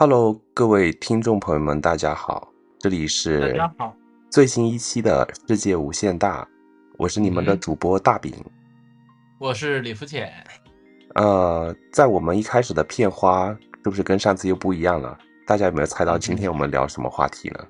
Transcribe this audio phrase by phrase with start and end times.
[0.00, 3.92] Hello，各位听众朋友们，大家好，这里是大家好，
[4.30, 6.46] 最新一期的世界无限大，
[6.96, 8.32] 我是你们的主播大饼，
[9.40, 10.32] 我是李福浅。
[11.16, 13.48] 呃，在我们一开始的片花
[13.82, 15.18] 是不是跟上次又不一样了？
[15.44, 17.66] 大家有没有猜到今天我们聊什么话题呢？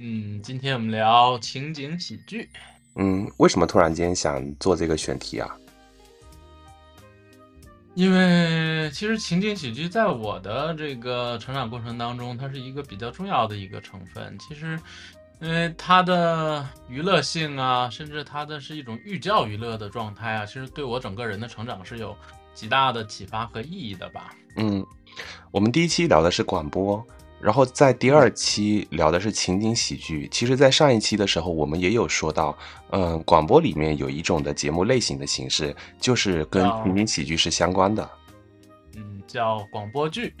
[0.00, 2.48] 嗯，今天我们聊情景喜剧。
[2.96, 5.56] 嗯，为什么突然间想做这个选题啊？
[7.94, 14.38] 因为其实情景喜剧在我的这个成长过程当中，它是一个比较重要的一个成分。
[14.38, 14.78] 其实，
[15.40, 22.16] 因为它的娱乐性啊，甚至它的是一种寓教于乐的状态啊，其实对我整个人的成长是有
[22.54, 24.34] 极大的启发和意义的吧。
[24.56, 24.84] 嗯，
[25.50, 27.04] 我们第一期聊的是广播。
[27.40, 30.28] 然后在第二期聊的是情景喜剧。
[30.30, 32.56] 其实，在上一期的时候，我们也有说到，
[32.90, 38.08] 嗯，广播里面有一种的节目类型的形式，就是跟情景喜剧是相关的，
[38.94, 40.34] 嗯，叫广播剧。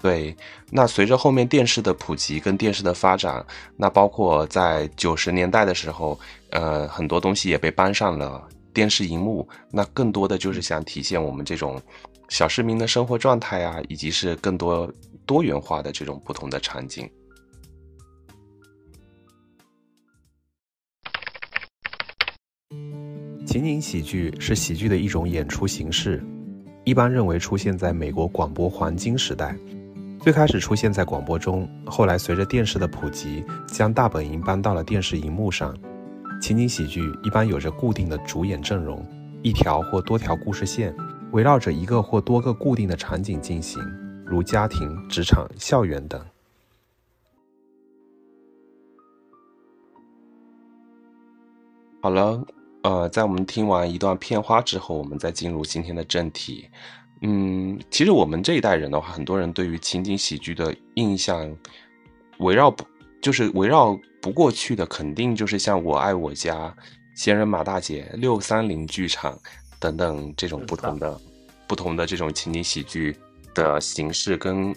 [0.00, 0.36] 对。
[0.70, 3.44] 那随着后面电视的普及跟电视的发展，
[3.76, 6.18] 那包括在九十年代的时候，
[6.50, 9.48] 呃，很多东西也被搬上了电视荧幕。
[9.70, 11.80] 那更多的就是想体现我们这种
[12.28, 14.88] 小市民的生活状态啊，以及是更多。
[15.26, 17.10] 多元化的这种不同的场景，
[23.46, 26.22] 情景喜剧是喜剧的一种演出形式，
[26.84, 29.56] 一般认为出现在美国广播黄金时代。
[30.20, 35.76] 最开始出现在广播中，后来随着电视的普及，将大本营搬到了电视荧幕上。
[36.40, 39.06] 情景喜剧一般有着固定的主演阵容，
[39.42, 40.94] 一条或多条故事线
[41.32, 43.80] 围绕着一个或多个固定的场景进行。
[44.26, 46.20] 如家庭、职场、校园等。
[52.00, 52.44] 好了，
[52.82, 56.68] 呃，在我们听完一段片花之后，我们再进入今天的正题。
[57.22, 61.50] 嗯，其实我们这一代人的话，很多人对于情景喜剧的印象，
[62.38, 62.84] 围绕不
[63.22, 66.54] 就是围绕不过去的，肯定就是像《我爱我家》
[67.14, 69.32] 《闲人马大姐》《六三零剧场》
[69.78, 71.18] 等等这种不同的、
[71.66, 73.16] 不同的这种情景喜剧。
[73.54, 74.74] 的形式跟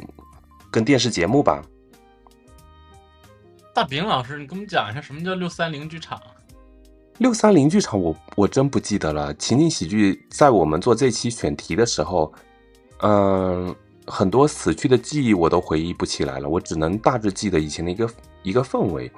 [0.71, 1.61] 跟电视节目吧。
[3.73, 6.19] 大饼老师，你给我们讲一下什么叫六三零剧场？
[7.19, 9.33] 六三零剧场，我我真不记得了。
[9.35, 12.33] 情景喜剧在我们做这期选题的时候，
[13.01, 18.09] 嗯，很多死去的记忆我都回忆不起来了，我只能大致记得以前的一个
[18.43, 19.11] 一个氛围。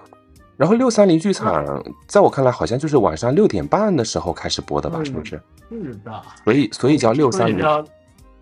[0.57, 5.01] 然后六三零剧场，在我看来好像就是晚上六点半的时候开始播的吧？
[5.03, 5.41] 是不是？
[5.69, 6.21] 是的。
[6.43, 7.65] 所以所以叫六三零。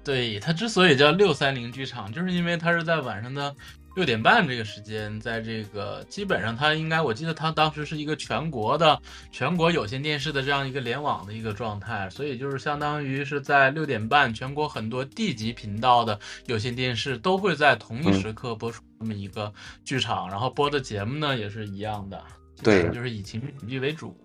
[0.08, 3.54] 对它之所以叫六三零剧场，就是因为它是在晚上的
[3.94, 8.98] 六点半这个时间，在这个基本上它应该，我记得它当时是一个全国的
[9.34, 19.54] 全国有线电视的这样一个联网的一个状态，所以就是相当于是在六点半，全国很多地级频道的有线电视都会在同一时刻播出这么一个
[19.84, 22.24] 剧场，然后播的节目呢也是一样的，
[22.64, 24.16] 对，就是以情景剧为主。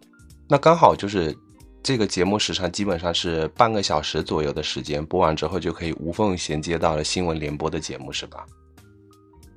[0.48, 1.36] 那刚好就是。
[1.82, 8.46] 这个节目时长基本上是半个小时左右的时间，播完之后就可以无缝衔接到了新闻联播的节目，是吧？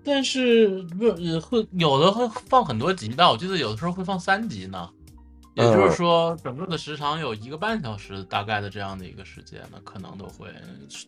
[0.03, 4.89] 但是不会有的会放很多集的，我记得有的时候会放三集呢。
[5.55, 10.49] 也就是说，整个的时长有一个半小时大概的这样的一个时间呢，可能都会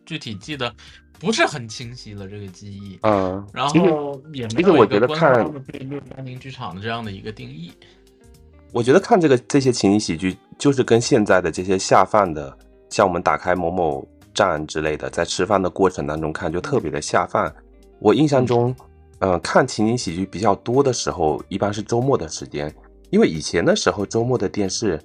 [0.06, 0.74] 具体记得
[1.20, 2.98] 不是很清晰了这个记忆。
[3.02, 7.74] 嗯，然后也没有一个官方的对六三零剧场的这样的一个定义。
[8.72, 12.56] 我觉得看这个这些情景喜剧，就是跟现在的这些下饭的，
[12.90, 17.54] 像我们打开某某站之类的，在吃饭的过程当中看，就特别的下饭。
[18.00, 18.76] 我印象中，
[19.20, 22.72] 嗯，看情景喜剧比较多的时候，一般是周末的时间，
[23.10, 25.00] 因为以前的时候周末的电视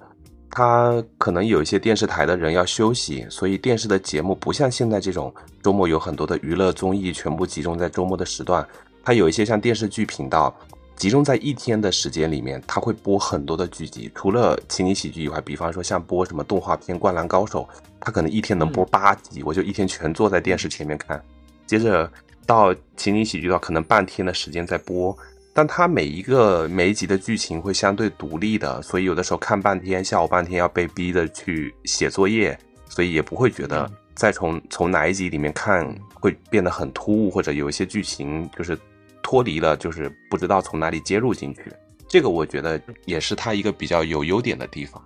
[0.51, 5.33] 它可能有一些电视台的人要休息，所以电视的节目不像现在这种
[5.63, 8.63] 周末有很多的娱乐综艺全部集中在周末的时段。
[9.03, 10.55] 它有一些像电视剧频道，
[11.03, 14.09] 集中在一天的时间里面，它会播很多的剧集。
[14.15, 17.67] 除了情景喜剧以外，比方说像播什么动画片《灌篮高手》，
[17.99, 21.21] 它可能一天能播八集，我就一天全坐在电视前面看。
[21.67, 22.09] 接着
[22.45, 25.13] 到情景喜剧的话，可能半天的时间在播。
[25.51, 32.57] 但它每一个每一集的剧情会相对独立的，所以有的时候看半天，下午半天要被逼的去写作业，
[32.87, 38.79] 所以也不会觉得再从从哪一集里面看会变得很突兀，或者有一些剧情就是
[39.23, 41.63] 脱离了，就是不知道从哪里接入进去。
[42.07, 45.03] 这个我觉得也是它一个比较有优点的地方。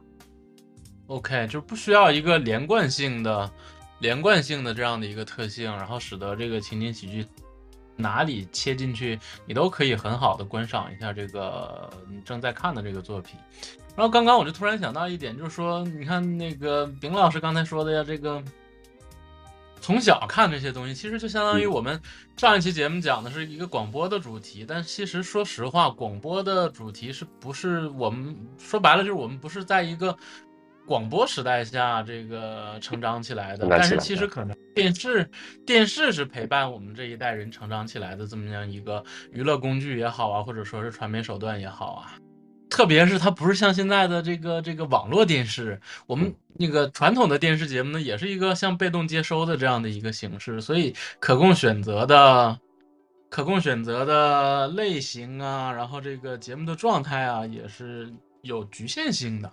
[1.06, 3.50] OK，就不需要一个连贯性的、
[4.00, 7.26] 连贯性的这样的一个特性，然后使得这个情景喜剧。
[8.00, 13.40] 哪里切进去，你都可以很好的观赏一下这个你正在看的这个作品。
[13.96, 18.40] 然后刚刚我就突然想到一点，就是说，你看那个丙老师刚才说的呀，这个
[19.82, 22.00] 从小看这些东西，其实就相当于我们
[22.36, 30.18] 上一期节目讲的是一个广播的主题，但其实说实话，广播的主题是不是我们说白了就是我们不是在一个。
[30.88, 35.30] 广播时代下，这个成长起来的，但是其实可能电视
[35.66, 39.04] 电视是陪伴我们这一代人成长起来的这么样一个
[39.34, 42.14] 娱乐工具也好啊，或者说是传媒手段也好啊。
[42.70, 52.60] 特别是它不是像现在的这个这个网络电视，我们那个传统的电视节目呢，也是一个像被动接收的这样的一个形式，所以可供选择的
[53.30, 59.52] 可供选择的类型啊，然后这个节目的状态啊，也是有局限性的。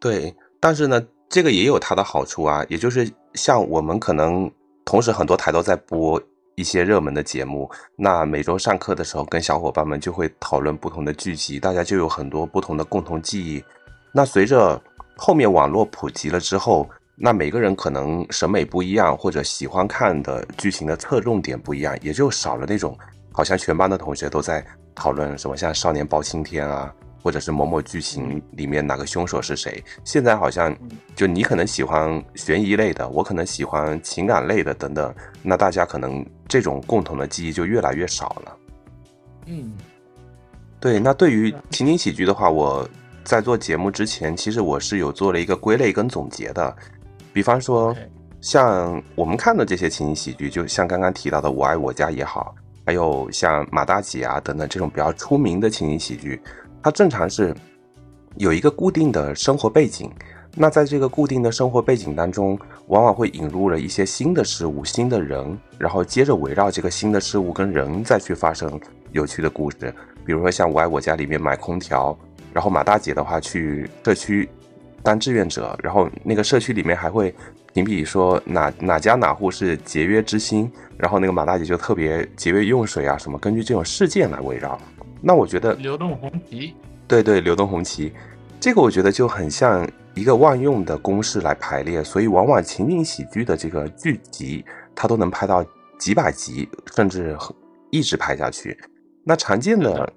[0.00, 0.34] 对。
[0.60, 4.48] 但是呢，这个也有它的好处啊，也就是像我们可能
[4.84, 6.22] 同时很多台都在播
[6.54, 13.62] 一些热门的节目，那每周上课的时候跟小伙伴们就会讨论不同的剧集，大家就有很多不同的共同记忆。
[14.12, 14.80] 那随着
[15.16, 22.96] 后面网络普及了之后，那每个人可能审美不一样，或者喜欢看的剧情的侧重点不一样，也就少了那种
[23.32, 24.64] 好像全班的同学都在
[24.94, 26.94] 讨论什么像《少年包青天》啊。
[27.22, 29.82] 或者是某某剧情里面哪个凶手是谁？
[30.04, 30.76] 现在好像
[31.14, 38.56] 就你可能喜欢悬疑类的，我可能喜欢情感类的等等，那大家可能这种共同的记忆就越来越少了。
[39.46, 39.72] 嗯，
[40.80, 40.98] 对。
[40.98, 42.88] 那对于情景喜剧的话，我
[43.24, 46.76] 在做节目之前，其实我是有做了一个归类跟总结的。
[47.32, 47.94] 比方说，
[48.40, 52.54] 像我们看的这些情景喜剧，就像刚刚提到的《我爱我家》也好，
[52.84, 56.42] 还有像马大姐啊等等这种比较出名的情景喜剧。
[56.82, 57.54] 它正常是
[58.36, 60.10] 有一个固定的生活背景，
[60.56, 62.58] 那在这个固定的生活背景当中，
[62.88, 68.80] 往往会引入了一些新的事物、新的人，然后接着围绕这个新的事物跟人再去发生
[69.12, 69.94] 有趣的故事。
[70.24, 72.16] 比如说像《我爱我家》里面买空调，
[72.52, 74.48] 然后马大姐的话去社区
[75.02, 77.34] 当志愿者，然后那个社区里面还会
[77.72, 84.78] 评比说哪哪家哪户是节约之星，然后那个马大姐就特别节约用水啊什么，根据这种事件来围绕。
[85.22, 86.74] 那我觉得流动红旗，
[87.06, 88.12] 对对，流动红旗，
[88.58, 94.64] 这个我觉得就很像一个万用的公式来排列，所以往往情景喜剧的这个剧集，
[94.96, 95.64] 它都能拍到
[95.96, 97.36] 几百集，甚至
[97.90, 98.76] 一直拍下去。
[99.22, 100.12] 那常见的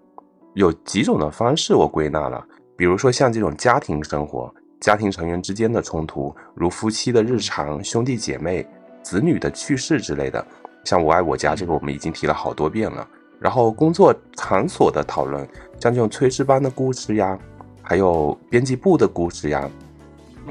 [0.56, 2.44] 有几种的方式，我归纳了，
[2.76, 8.66] 比如说像这种家庭生活、家庭成员之间的冲突，如夫妻的日常、兄弟姐妹、
[9.04, 10.44] 子女的趣事之类的，
[10.84, 13.08] 像我爱我家这个，我们已经提了好多遍了。
[13.40, 15.48] 然后工作场所的讨论，
[15.80, 17.38] 像这种炊事班的故事呀，
[17.82, 19.70] 还有编辑部的故事呀，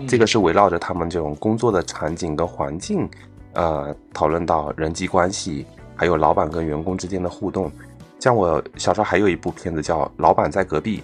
[0.07, 3.09] 这个是围绕着他们这种工作的场景跟环境，
[3.55, 7.71] 呃，讨论到人际关系，还有老板跟员工之间的互动。
[8.21, 10.99] 像我小时候还有一部片子叫《老板在隔壁》，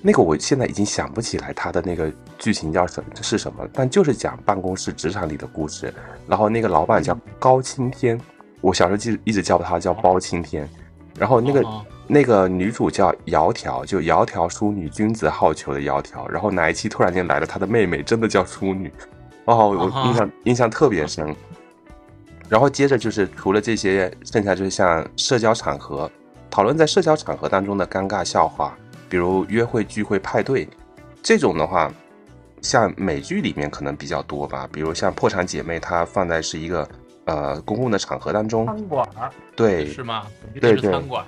[0.00, 5.92] 那个我现在已经想不起来它的那个剧情叫什是什么，但就是讲办公室职场里的故事。
[6.26, 8.20] 然后那个老板叫高青天，
[8.60, 10.68] 我小时候记一直叫他叫包青天。
[11.18, 11.64] 然后那个
[12.06, 16.26] 那个女主叫窈窕，就窈窕淑女，君子好逑的窈窕。
[16.28, 18.90] 然后哪一期突然间来了她的妹妹，真的叫淑女，
[19.46, 21.34] 哦，我印象印象特别深。
[22.48, 26.10] 然后接着就是除了这些，剩下就是像社交场合
[26.48, 28.74] 讨论在社交场合当中的尴尬笑话，
[29.08, 30.66] 比如约会、聚会、派对
[31.22, 31.92] 这种的话，
[32.62, 34.68] 像美剧里面可能比较多吧。
[34.72, 36.88] 比如像《破产姐妹》，它放在是一个。
[37.28, 39.06] 呃，公共的场合当中，餐馆
[39.54, 40.26] 对是吗？
[40.58, 41.22] 对对，餐馆。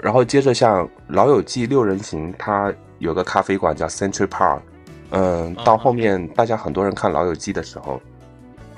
[0.00, 4.60] 然后接着像《老友记》六人行，它有个咖啡馆叫 Century Park。
[5.10, 8.00] 嗯，到后面大家很多人看《老友记》的时候，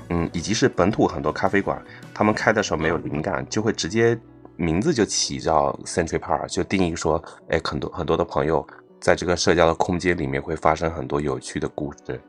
[0.09, 1.81] 嗯，以及是本土很多咖啡馆，
[2.13, 4.19] 他们开的时候没有灵感，就会直接
[4.57, 8.67] 名字就起叫 Century Park，就定义说，哎，很多很多的朋友
[8.99, 12.21] 在这个社交的空间里面会发生很多有趣的故事。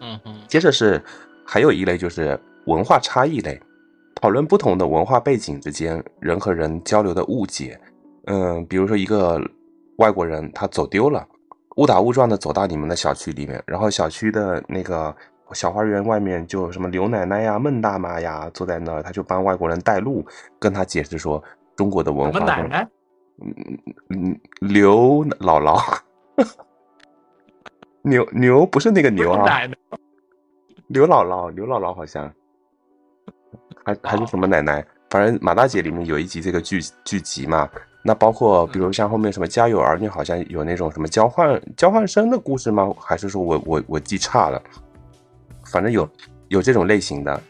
[0.00, 1.02] 嗯哼，接着是
[1.44, 2.38] 还有一类就是
[2.68, 3.58] 文化差异类，
[4.14, 7.80] 讨论不同的文化背景之间人和人交流的误解。
[8.26, 9.40] 嗯，比如说一个
[9.96, 11.26] 外国人他走丢了，
[11.76, 15.14] 误打误撞的走到你们的小区里面，然后小区的那个
[15.54, 20.22] 小花园外面就什么刘奶奶呀、孟大妈呀坐在那儿，他就帮外国人带路，
[20.58, 21.42] 跟他解释说
[21.74, 22.38] 中国的文化。
[22.40, 22.88] 奶奶？
[23.40, 23.78] 嗯
[24.10, 25.98] 嗯，刘姥姥。
[28.02, 29.62] 牛牛不是那个牛啊。
[30.88, 32.32] 刘姥姥，刘姥姥好像，
[33.88, 37.66] 还还是什么奶奶，反正马大姐里面有一集这个剧剧集嘛，
[38.02, 42.92] 那包括比如像后面什么家有儿女，好像有那种什么交换交换生的故事吗？
[42.98, 44.62] 还是说我我我记差了？
[45.64, 46.06] 反正有
[46.48, 47.40] 有这种类型的。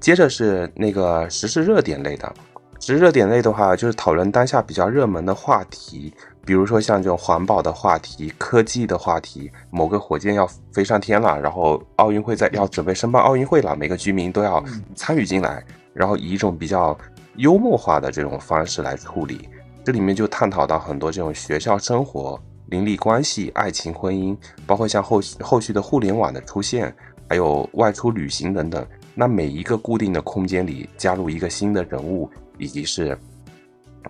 [0.00, 2.34] 接着是那个时事热点类的，
[2.80, 6.12] 时事热点类的话，就是讨论当下比较热门的话题。
[6.44, 14.62] 比如说像这种环保的话题、科技的话题，某个火箭要飞上天了，然后奥运会在要准备申办奥运会了，每个居民都要
[14.96, 16.98] 参与进来，然后以一种比较
[17.36, 19.48] 幽默化的这种方式来处理。
[19.84, 26.92] 这里面就探讨到很多这种学校生活、邻里关系、爱情、婚姻，包括像后后续的互联网的出现，
[27.28, 28.84] 还有外出旅行等等。
[29.14, 33.16] 那每一个固定的空间里加入一个新的人物，以及是。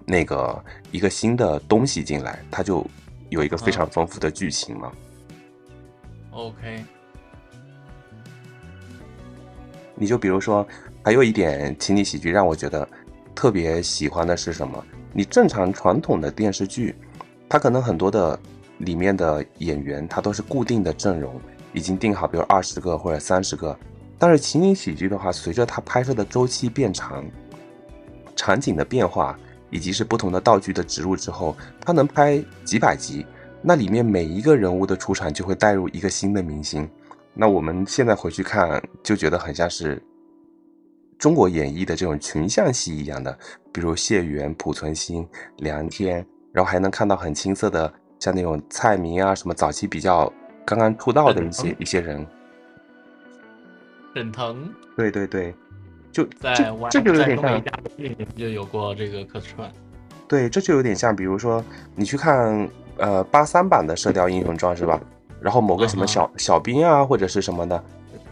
[0.04, 2.86] 那个一个新的东西进来，它就
[3.28, 4.92] 有一个非常丰富的剧情嘛。
[6.30, 6.82] OK，
[9.94, 10.66] 你就比如说，
[11.02, 12.88] 还有一点情景喜剧让我觉得
[13.34, 14.84] 特别喜欢的是什么？
[15.12, 16.94] 你正常传统的电视剧，
[17.48, 18.38] 它可能很多的
[18.78, 21.38] 里面的演员，他都是固定的阵容，
[21.74, 23.78] 已经定好，比如二十个或者三十个。
[24.18, 27.24] 但是情景喜剧的话，随着它拍摄的周期变长，
[28.34, 29.38] 场景的变化。
[29.72, 33.26] 以及是不同的道具的植入之后，它能拍几百集，
[33.60, 36.88] 那里面每一个人物的出场就会带入一个新的明星。
[37.34, 40.00] 那我们现在回去看，就觉得很像是
[41.18, 43.36] 中国演绎的这种群像戏一样的，
[43.72, 45.26] 比如谢元、濮存昕、
[45.56, 50.30] 梁天，然后还能看到很青涩的，像那种蔡明啊，什么早期比较
[50.66, 52.26] 刚刚出道的一些一些人。
[54.14, 54.70] 沈腾。
[54.94, 55.54] 对对对。
[56.12, 56.54] 就在
[56.90, 57.62] 这就有点像，
[58.36, 59.68] 就有过这个客串。
[60.28, 61.64] 对，这就有点像，比如说
[61.94, 65.00] 你去看呃八三版的《射雕英雄传》是吧？
[65.40, 67.84] 然后某个什么小小兵啊或者是什么的，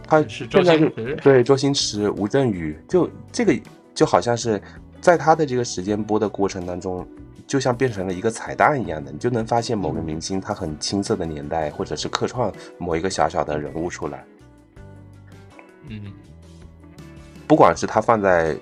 [0.07, 3.53] 他是现在就对周星驰、吴镇宇，就这个
[3.93, 4.61] 就好像是
[5.01, 7.05] 在他的这个时间播的过程当中，
[7.45, 14.23] 就像变成了一个彩蛋一样的，你就能发现某个明星他很青涩的年代，或者是客串某一个小小的人物出来。
[15.89, 16.01] 嗯。
[17.51, 18.55] 不管是他放在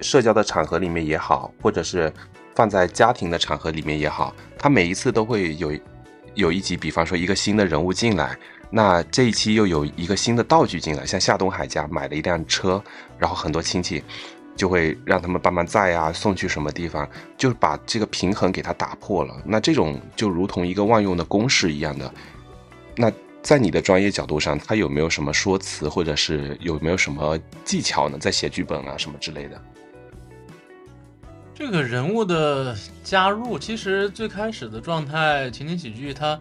[0.00, 2.12] 社交的场合里面也好，或者是
[2.56, 5.72] 放在家庭的场合里面也好，他每一次都会有
[6.34, 8.36] 有一集，比方说一个新的人物进来，
[8.68, 12.82] 那这一期又有一个新的道具进来，像夏东海家买了一辆车，
[13.16, 14.02] 然后很多亲戚
[14.56, 19.40] 就会让他们帮忙载啊，送去什么地方，就是把这个平衡给他打破了。
[19.44, 22.12] 那这种就如同一个万用的公式一样的，
[22.96, 23.12] 那。
[23.42, 28.16] 在你的专业角度上，他有没有什么说辞，或者是有没有什么技巧呢？
[28.18, 29.60] 在写剧本啊什么之类的。
[31.54, 36.38] 这个人物的加入，其实最开始的状态，情景喜剧它，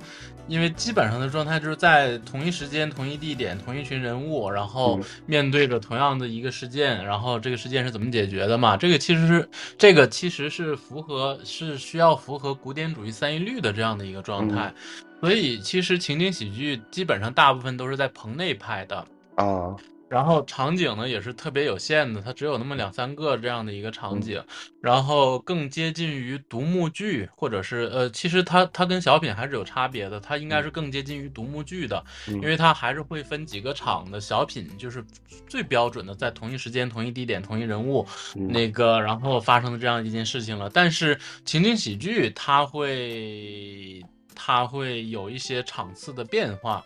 [0.47, 8.77] 因为基本上的状态就是在同一时间、同一地点、同一群人物，然后面对着同样的一个事件，然后这个事件是怎么解决的嘛？
[8.77, 14.73] 这个其实是这个其实是符合是需要符合古典主义三一律的这样的一个状态。
[15.21, 19.75] 所以其实情景喜剧基本上大部分都是在棚内拍的啊，
[20.09, 24.43] 然后场景呢也是特别有限的，它只有那么两三个这样的一个场景，
[24.81, 35.05] 然后更接近于独幕剧，或者是呃，其实它它跟小品还是有差别的，它应该是更接近于独幕剧的，因为它还是会分几个场的小品，就是
[35.47, 40.69] 最标准的在同一时间、同一地点、同一人物那个然后发生的这样一件事情了。
[40.73, 44.03] 但是情景喜剧它会。
[44.35, 46.85] 它会有一些场次的变化，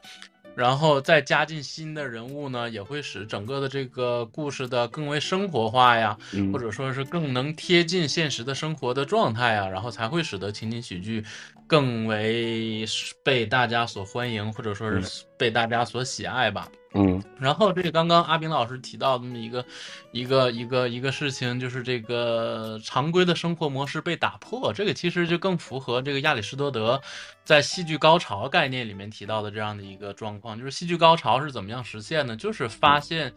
[0.55, 6.17] 然后再加进新的人物呢，也会使整个的这个故事的更为生活化呀，
[6.51, 11.25] 或者说是更能贴近现实的生活的状态啊，然后才会使得情景喜剧
[11.67, 12.85] 更为
[13.23, 16.67] 被大家所欢迎，或者说是被大家所喜爱吧。
[16.97, 19.65] 嗯，然后这个刚刚阿炳老师提到那么一个
[20.13, 27.01] 一个一个一个事情，就是这个常规的生活模式被打破，这个其实就更符合这个亚里士多德
[27.43, 32.33] 在戏剧高潮概念里面提到的这样的一个状况，就是戏剧高潮是怎么样实现呢？
[32.37, 33.33] 就是发现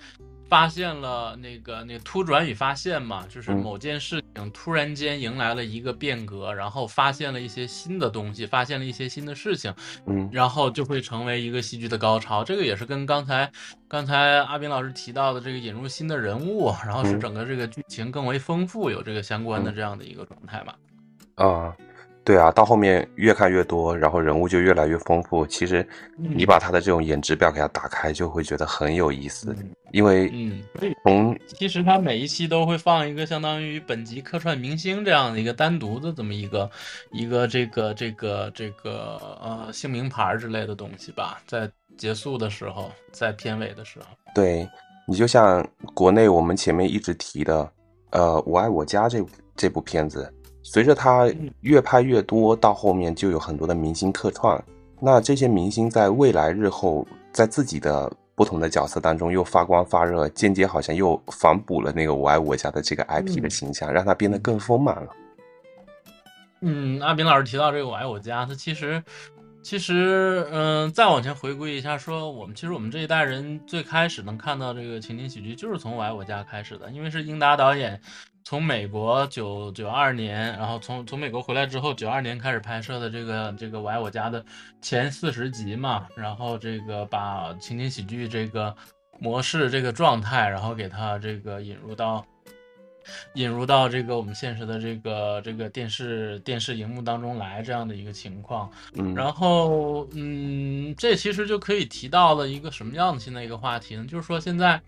[0.48, 3.56] 发现了那个那个突转与发现嘛，就是嗯。
[3.58, 9.74] 某件事情突然间迎来了一个变革，然后发现了一些新的东西，发现了一些新的事情，
[10.06, 10.30] 嗯。
[10.32, 12.44] 然后就会成为一个戏剧的高潮。
[12.44, 13.50] 这个也是跟刚才
[13.88, 20.76] 刚才阿斌老师提到的这个引入新的人物，然后使嗯整个这个剧情更为丰富，有这个相关的嗯这样的一个状态吧。
[21.36, 21.74] 啊，
[22.24, 25.46] 对啊，到后面越看越多，然后人物就越来越丰富。
[25.46, 29.56] 其实你把他的这种颜值表给他打开，就会觉得很有意思，
[29.92, 30.62] 因为嗯，
[31.04, 36.70] 从其实他每一期都会放一个相当于本集客串明星这样的一个单独的这么一个
[37.12, 44.66] 一个这个这个这个呃姓名牌之类的东西吧，在结束的时候，在片尾的时候，对
[45.06, 47.70] 你就像国内我们前面一直提的，
[48.10, 49.22] 呃，《我爱我家》这
[49.56, 54.62] 这部片子，随着它嗯越拍越多，到后面就有很多的明星客串。
[55.00, 65.08] 那这些明星在未来日后，在自己的不同的角色当中又发光发热，间接好像又反哺了那个《我爱我家》的这个 IP 的嗯形象，让它变得更丰满了。
[66.60, 69.02] 嗯，阿斌老师提到这个《我爱我家》，它其实，
[69.62, 78.00] 其实，嗯、再往前回归一下，说我们其实我们这一代人最开始能看到这个情景喜剧，就是从《我爱我家》开始的，因为是英达导演
[78.44, 84.42] 从美国九九二年，然后从从美国回来之后，九二年开始拍摄的这个这个《我爱我家》的
[84.80, 88.74] 前四十集嘛，然后这个把情景喜剧这个
[89.20, 92.24] 模式这个状态，然后给它这个引入到。
[93.34, 104.04] 引入到这个我们现实的这个这个电视电视荧幕当中来这样的一个情况，嗯，然后嗯，这其实就可以提到了一个什么样的新的一个话题呢？
[104.06, 104.80] 就是说现在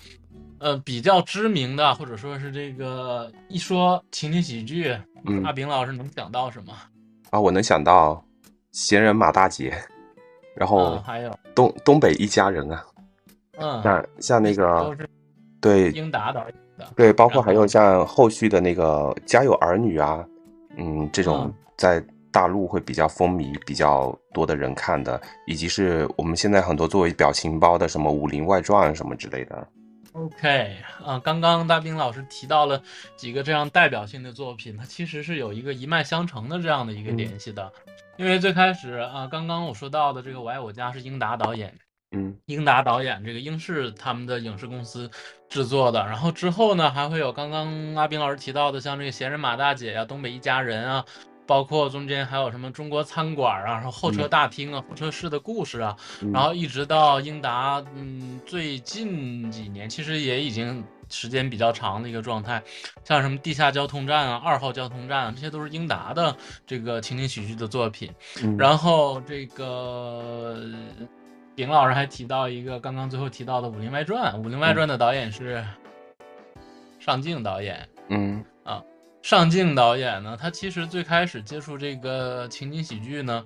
[0.58, 6.73] 呃比较知名的或者说是这个一说情景喜剧，嗯阿炳老师能想到什么？
[7.30, 8.25] 啊，我能想到
[8.73, 9.73] 闲人马大姐，
[10.56, 12.84] 然后嗯，还有东东北一家人啊，
[13.56, 15.08] 嗯，像像那都个是
[15.60, 20.25] 对英达导演的，对，包括还有像后续的那个《家有儿女》啊，
[20.76, 29.69] 嗯，这种嗯在大陆会比较风靡、比较多的人看的，以及是我们现在很多作为表情包的什么《武林外传》什么之类的。
[30.12, 32.82] OK 啊，刚刚大兵老师提到了
[33.16, 37.71] 几个这样代表性的作品，它其实是有一个一脉相承的这样的一个嗯联系的。
[38.16, 41.73] 因为最开始啊，刚刚我说到的这个《我爱我家》是英达导演，
[42.12, 42.36] 嗯。
[42.46, 45.10] 英达导演这个英视他们的影视公司
[45.49, 51.04] 制作的，然后之后呢，还会有刚刚阿斌老师提到的，像这个闲人马大姐呀、东北一家人啊，
[51.46, 56.32] 包括中间还有什么中国餐馆啊，然后候车大厅啊、候车室的故事啊，嗯。
[56.32, 62.62] 然后一直到英达，嗯，最近几年其实也已经时间比较长的一个状态，
[63.04, 68.12] 像什么地下交通站啊、二号交通站啊，这些都是英达的这个情景喜剧的作品。
[68.42, 70.56] 嗯，然后这个
[71.60, 75.62] 丙老师还提到一个刚刚最后提到的《武林外传》，《武林外传》的导演是
[76.99, 77.86] 上镜导演。
[78.08, 78.82] 嗯啊
[79.20, 83.44] 上镜导演呢，他其实最开始接触这个情景喜剧呢，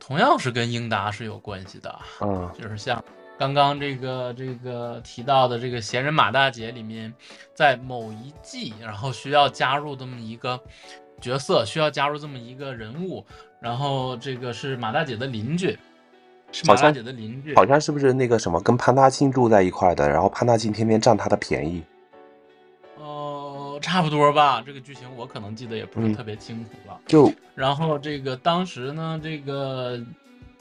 [0.00, 1.94] 同样是跟英达是有关系的。
[2.22, 3.04] 嗯就是像
[3.38, 7.12] 刚刚这个这个提到的这个闲人马大姐里面，
[7.54, 10.58] 在某一季，然后需要加入这么一个
[11.20, 13.22] 角色，需要加入这么一个人物，
[13.60, 15.78] 然后这个是马大姐的邻居，
[16.52, 21.82] 是马大姐的邻居，好像是不是那个什么跟潘大庆住在一块的，然后潘大庆天天占他的便宜。
[22.98, 24.62] 呃，差不多吧。
[24.64, 27.00] 这个剧情我可能记得也不是嗯特别清楚了。
[27.06, 29.98] 就 然后这个当时呢，这个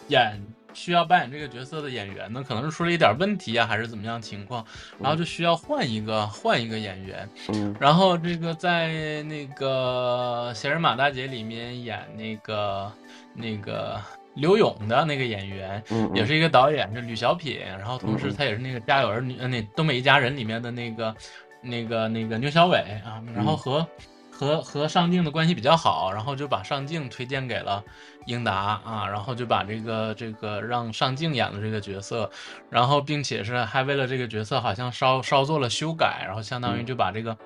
[0.08, 0.42] 演
[0.74, 4.66] 需要扮演这个角色的演员呢，可能是出了一点问题啊，还是怎么样情况，
[4.98, 7.30] 然后就需要换一个换一个演员。
[7.50, 12.92] 嗯然后这个在那个《闲人马大姐》里面演那个
[13.36, 14.00] 那个
[14.36, 21.16] 刘勇的那个演员，嗯也是一个导演，是吕小品，然后同时他也是那个《家有儿女》呃那《东北一家人》里面的那个
[21.62, 23.58] 那个那个牛小伟啊，然后嗯。
[23.58, 23.88] 和、
[24.32, 27.84] 和和上镜的关系比较好，然后就把上镜推荐给了
[28.26, 32.30] 英达啊，然后就把这个这个让上镜演的这个角色，
[32.70, 36.86] 然后并且是还为了这个角色好像稍稍做了修改，然后相当于嗯。
[36.86, 37.38] 就把这个。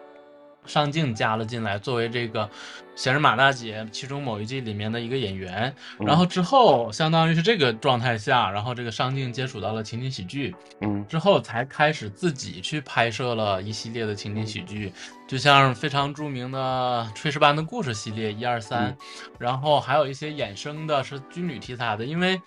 [0.66, 2.46] 上镜加了进来，作为这个
[2.96, 11.06] 《闲人马大姐》其中某一季里面的一个演员，嗯然后之后相当于是这个状态下，然后这个上镜接触到了情景喜剧，嗯。
[11.08, 14.92] 之后才开始自己去拍摄了一系列的情景喜剧，
[15.28, 18.98] 就像非常著名的《炊事班的故事》系列一二三嗯，
[19.38, 22.42] 然后还有一些衍生的是军旅题材的，因为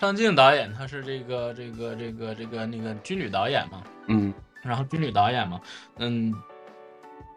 [0.00, 4.32] 上镜导演他是这个这个这个这个那个军旅导演嘛，嗯。
[4.62, 5.60] 然后军旅导演嘛，
[5.98, 6.32] 嗯，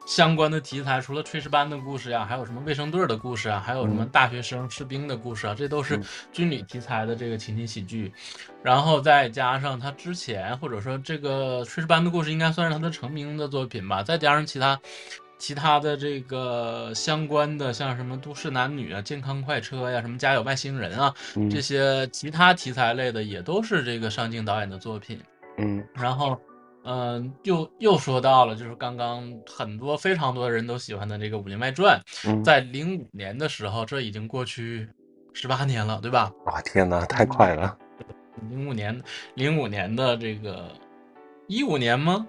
[0.08, 8.14] 相关的题材，除了炊事班的故事呀，还有什么卫生队的故事啊，还有什么嗯大学生、士兵的故事啊，这都是嗯军旅题材的这个情景喜剧。
[8.64, 14.02] 然后再加上他之前或者说这个炊事班的故事，应该算是他的成名的作品吧。
[14.02, 14.80] 再加上其他
[15.38, 25.20] 其他的这个相关的，像什么都市男女啊、健康快车呀、什么家有外星人啊，嗯这些其他题材类的也都是这个上镜导演的作品。
[25.58, 26.40] 嗯然后，
[26.90, 34.88] 嗯、又又说到了，就是刚刚很多非常多人都喜欢的这个《武林外传》，嗯，在零五年的时候，这已经过去
[35.34, 36.32] 十八年了，对吧？
[36.46, 37.78] 哇天哪，太快了！
[38.50, 38.98] 零五年，
[39.36, 40.72] 零五年的这个
[41.48, 42.26] 一五年吗？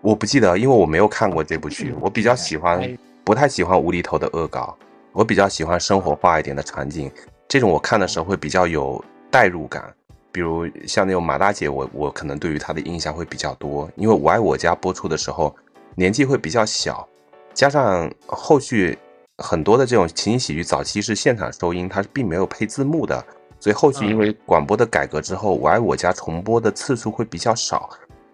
[0.00, 1.92] 我不记得，因为我没有看过这部剧。
[2.00, 4.78] 我比较喜欢哎，不太喜欢无厘头的恶搞，
[5.12, 7.10] 我比较喜欢生活化一点的场景。
[7.48, 9.92] 这种我看的时候会比较有代入感。
[10.32, 15.54] 比如像那种马大姐，我我可能对于她的印象会比较多，因为《我爱我家》播出的时候
[15.94, 17.06] 年纪会比较小，
[17.52, 18.98] 加上后续
[19.38, 23.22] 很多的这种情景喜剧早期是现场收音，它是并没有配字幕的，
[23.60, 27.90] 所以后续因为广播的改革之后，《我爱我家》重播的次数会比较少，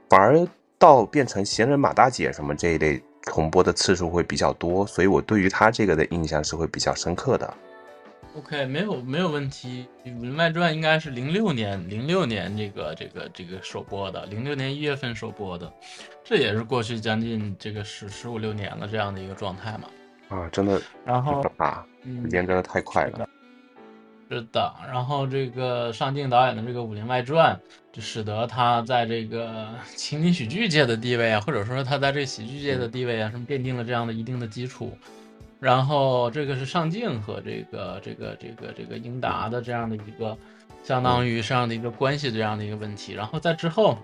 [0.09, 0.47] 反而
[0.79, 7.55] 到变成闲人马大姐什么这一类重播的次数会比较多，所以我对于她这个的印象是会比较深刻的。
[8.37, 9.87] OK，没有没有问题。
[10.17, 15.73] 《武林外传》应该是零六年，零六年这个这个这个首播的，零六年一月份首播的，
[16.25, 19.89] 这也是过去将近这个十十五六年了这样的一个状态嘛。
[20.29, 23.29] 啊，真的然后可，怕，嗯时，间真的太快了。
[24.31, 27.57] 是的，然后这个上镜导演的这个《武林外传》，
[27.91, 34.97] 就使得他在这个 情景喜剧界的地位啊，或者说他在这个喜剧界的地位啊，什么奠定了这样的一定的基础。
[35.61, 40.37] 然后这个是上镜和这个这个这个这个英达的这样的一个
[40.85, 43.13] 相当于这样的一个关系这样的一个问题。
[43.13, 43.99] 然后在之后，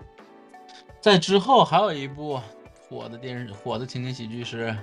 [1.00, 2.40] 在之后还有一部
[2.88, 4.76] 火的电视火的情景喜剧是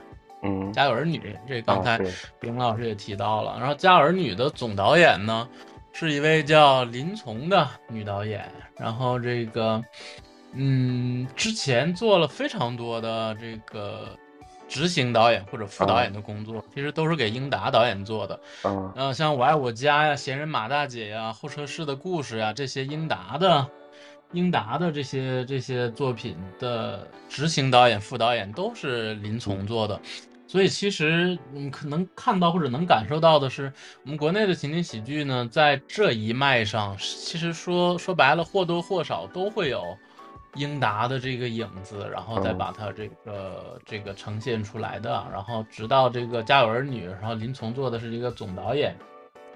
[0.44, 2.00] 嗯《家有儿女》，这刚才
[2.40, 3.58] 冰老师也提到了。
[3.60, 5.48] 然后《家有儿女》的总导演呢，
[5.94, 8.50] 是一位叫林从的女导演。
[8.78, 9.84] 然后这个，
[10.54, 14.18] 嗯，之前做了非常多的这个
[14.72, 18.40] 执行导演或者副导演的工作，其实都是给英达导演做的。
[18.64, 23.68] 嗯呃，像《我爱我家》呀、《闲人马大姐》呀、《候车室的故事》呀，这些英达的、
[24.32, 30.00] 英达的这些这些作品的执行导演、副导演都是林从做的。
[30.48, 33.72] 所以其实你可能看到或者能感受到的是，
[34.04, 39.98] 我们国内的情景喜剧呢，在这一脉上，其实说说白了，或多或少都会有
[40.56, 42.58] 英达的这个影子，然后再嗯。
[42.58, 48.96] 把它这个、这个呈现出来的，然后直到这个《家有儿女》，然后林从做的是一个总导演，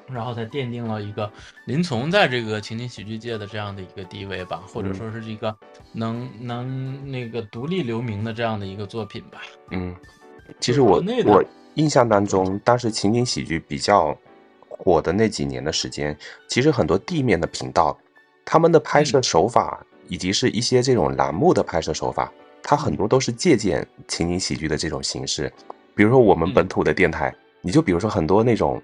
[0.08, 1.30] 然后才奠定了一个
[1.66, 4.94] 林从在这个情景喜剧界的这样的一个地位吧，或者嗯。
[4.96, 5.56] 说是一个
[5.92, 9.42] 能能那个独立留名的这样的一个作品吧。
[9.72, 9.96] 嗯，
[10.60, 14.18] 其实我我印象当中，当时情景喜剧比较
[14.70, 17.98] 火的那几年的时间，其实很多地面的频道，
[18.46, 25.52] 他们的拍摄手法以及是一些这种栏目的拍摄手法，它很多都是借鉴情景喜剧的这种形式。
[25.96, 28.82] 比如说我们本土的电台，你就比如说很多那种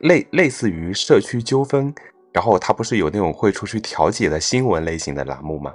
[0.00, 1.94] 类类似于社区纠纷，
[2.32, 5.74] 然后它不是有那种会出去调解的新闻类型的栏目吗？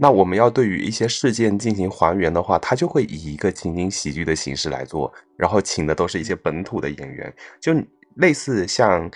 [0.00, 7.72] 那我们要对于一些事件进行还原的话，它就会以一个情景喜剧的形式来做，然后请的都是一些本土的演员，就
[8.16, 9.08] 类似像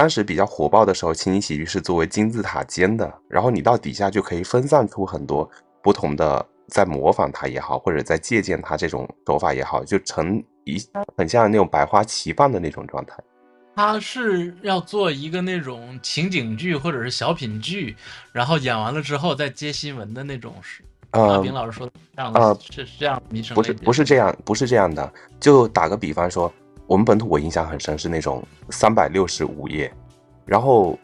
[0.00, 5.46] 当时比较火爆的时候，情景喜剧是作为金字塔尖的，然后你到底下就可以分散出很多
[5.82, 10.82] 不同的，在模仿它也好，或者在借鉴它这种手法也好，就成一
[11.18, 13.14] 很像那种百花齐放的那种状态。
[13.76, 17.94] 他是要做一个那种情景剧或者是小品剧，
[18.32, 20.82] 然后演完了之后再接新闻的那种是。
[21.10, 23.20] 阿呃斌老师说的这样的、呃是是这样
[23.52, 25.12] 不是不是这样，不是这样的。
[25.38, 26.50] 就打个比方说，
[26.90, 29.88] 我们本土我印象很深是那种三百六十五页，
[30.44, 30.98] 然后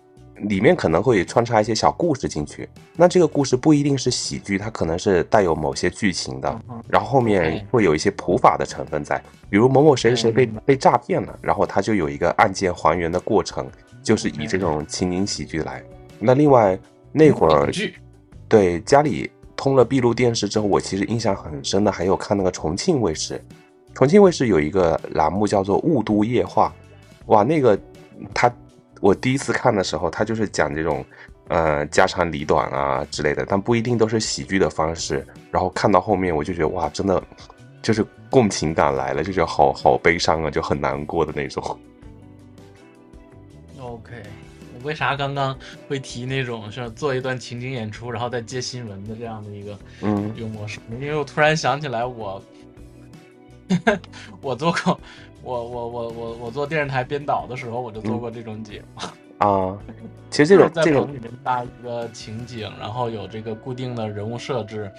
[0.48, 2.68] 里面可能会穿插一些小故事进去。
[2.96, 13.64] 那这个故事不一定是喜剧，它可能是带有某些剧情的，然后后面会有一些普法的成分在，比如某某谁谁谁被被诈骗了，然后他就有一个案件还原的过程，
[14.02, 15.80] 就是以这种情景喜剧来。
[16.18, 16.76] 那另外
[17.12, 17.70] 那会儿
[18.48, 23.40] 对，家里通了闭路电视之后，我其实印象很深的还有看那个重庆卫视，
[23.96, 26.70] 重庆卫视有一个栏目叫做《雾都夜话》，
[27.32, 27.80] 哇，那个
[28.34, 28.54] 他
[29.00, 31.02] 我第一次看的时候，他就是讲这种
[31.48, 35.26] 呃家长里短啊之类的，但不一定都是喜剧的方式。
[35.50, 37.22] 然后看到后面，我就觉得哇，真的
[37.80, 41.64] 就是共情感来了，就觉得好好悲伤啊，就很难过的那种。
[43.80, 44.12] OK，
[44.74, 45.56] 我为啥刚刚
[45.88, 50.80] 会提那种是做一段情景演出，然后再接新闻的这样的一个嗯一个模式？
[51.00, 52.42] 因为我突然想起来我，
[54.40, 54.98] 我做过，
[55.42, 59.02] 我我我我我做电视台编导的时候，我就做过这种节目。
[59.38, 59.76] 啊，
[60.30, 64.90] 其实这种 在这种棚里面搭一个情景，然后有这个固定的人物设置，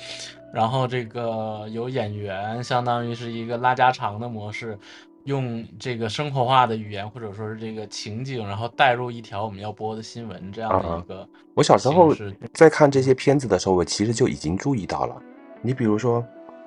[0.54, 4.78] 然后这个有演员，相当于是一个拉家常的模式，
[5.24, 11.28] 用这个生活化的语言或者说是这个情景，然后带入一条我们要播的新闻这样的一个。
[11.56, 12.14] 我小时候
[12.54, 15.20] 在看这些片子的时候，我其实就已经注意到了。
[15.64, 16.24] 你比如说，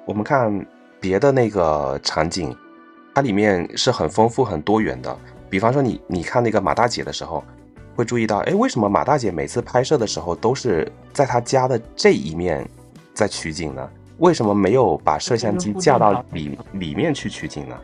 [0.07, 0.67] 我们看
[1.01, 2.55] 别的那个场景，
[3.15, 5.17] 它里面是很丰富、很多元的。
[5.49, 7.43] 比方说你，你看那个马大姐的时候，
[7.97, 12.69] 会注意到，哎，为什么马大姐每次拍摄的时候都是在她家的这一面
[13.15, 13.91] 在取景呢？
[14.19, 17.77] 为什么没有把摄像机架到里里面去取景呢？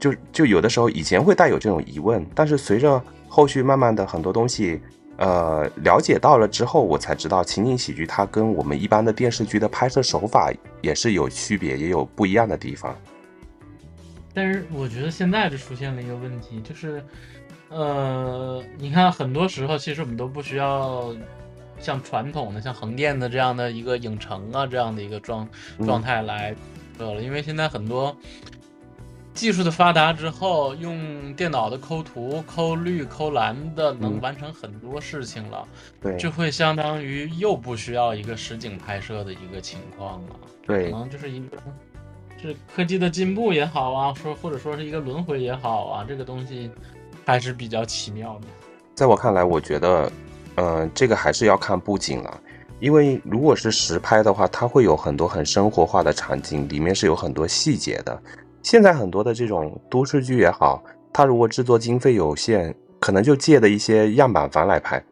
[0.00, 4.80] 就就有的时候以前会带有这种疑问，但是随着后续慢慢的很多东西，
[5.18, 10.50] 呃，了解到了之后，我才知道情景喜剧它跟我们一般的电视剧的拍摄手法
[10.84, 12.94] 也是有区别，也有不一样的地方。
[14.34, 17.02] 但是我觉得现在就出现了一个问题，就是，
[17.70, 21.14] 呃，你看很多时候其实我们都不需要
[21.80, 26.54] 像传统的像横店的这样的一个影城啊这样的一个状嗯状态来
[26.98, 28.16] 呃了，因为现在很多
[29.34, 35.66] 技术的发达之后，用电脑的抠图、抠绿、抠蓝的能嗯完成很多事情了，
[36.00, 40.36] 对这会相当于又不需要一个实景拍摄的一个情况了。
[40.64, 41.58] 对可，能就是一个
[42.40, 46.70] 是科技的进步也好啊，说或者说是一个轮回也好啊，这个东西
[47.26, 48.46] 还是比较奇妙的。
[48.94, 50.10] 在我看来，我觉得，
[50.54, 52.40] 嗯、这个还是要看布景了。
[52.80, 58.22] 因为如果是实拍的话，它会有很多很生活化的场景，里面是有很多细节的。
[58.64, 65.04] 现在很多的这种都市剧也好，它如果制作经费有限，可能就借的一些样板房来拍，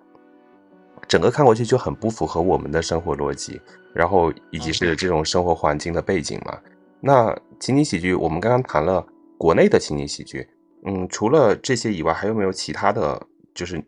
[1.06, 3.60] 整个看过去就很不符合我们的生活逻辑，
[3.92, 6.58] 然后以及是这种生活环境的背景嘛。
[6.98, 10.48] 那情景喜剧，我们刚刚谈了国内的情景喜剧，
[10.86, 13.20] 嗯，除了这些以外，还有没有其他的，
[13.52, 13.84] 就是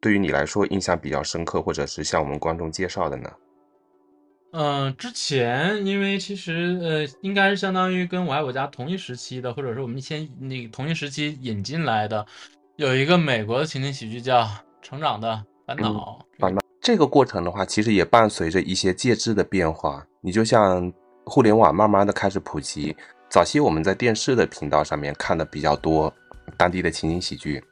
[0.00, 3.30] 对于你来说印象比较深刻，或者是向我们观众介绍的呢？
[4.58, 12.24] 嗯、之前因为其实呃，应该是相当于跟我爱我家同一时期的，或者是我们先那个同一时期引进来的，
[12.76, 14.40] 有一个美国的情景喜剧叫
[14.80, 20.02] 《成长的烦恼》烦恼这个过程的话，其实也伴随着一些介质的变化。
[20.22, 20.90] 你就像
[21.26, 22.96] 互联网慢慢的开始普及，
[23.28, 26.10] 早期我们在电视的频道上面看的比较多
[26.56, 27.62] 当地的情景喜剧，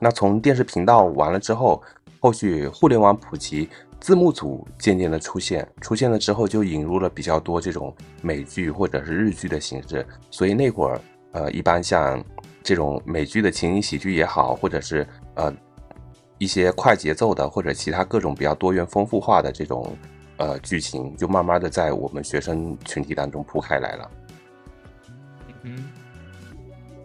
[0.00, 1.82] 那从电视频道完了之后，
[2.20, 3.68] 后续互联网普及，
[4.02, 12.22] 字幕组渐渐的出现，出现了之后就引入了比较多这种美剧或者是日剧的形式，所以那会儿呃，一般像
[12.64, 15.54] 这种美剧的情景喜剧也好，或者是呃
[16.38, 19.96] 一些快节奏的或者其他各种比较多元丰富化的这种
[20.36, 24.10] 呃剧情，就慢慢的在我们学生群体当中铺开来了。
[25.62, 25.84] 嗯，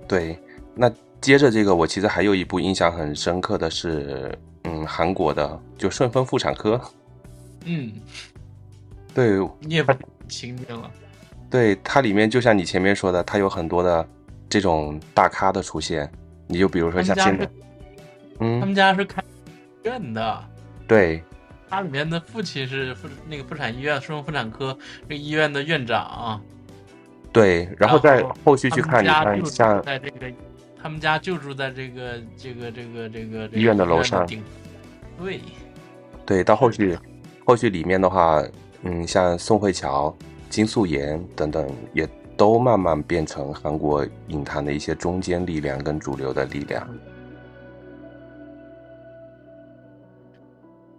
[0.07, 0.35] 对，
[0.73, 0.91] 那
[1.27, 6.75] 接着这个，我其实还有一部印象很深刻的是，嗯，韩国的就《顺丰妇产科》。
[7.65, 7.91] 嗯，
[9.13, 9.91] 对你也不
[10.29, 10.89] 情景了。
[11.49, 14.07] 对，它里面就像你前面说的，它有很多的
[14.47, 16.09] 这种大咖的出现。
[16.47, 17.49] 你就比如说像现在他们家是，
[18.39, 20.45] 他嗯，们家是开医院的，
[20.87, 21.21] 对
[21.69, 26.41] 他里面的父亲是妇那个妇产医院顺丰妇产科这个医院的院长，
[27.33, 30.31] 对，然后在后续去看，你看像在这个，
[30.87, 34.25] 他们家就住在这个这个这个这个这个医院的楼上，
[35.17, 35.41] 对，
[36.25, 36.97] 对，到后续，
[37.45, 38.41] 后续里面的话，
[38.83, 40.15] 嗯，像宋慧乔、
[40.49, 46.87] 金素妍等等，也都慢慢变成韩国影坛的一些中坚力量跟主流的力量。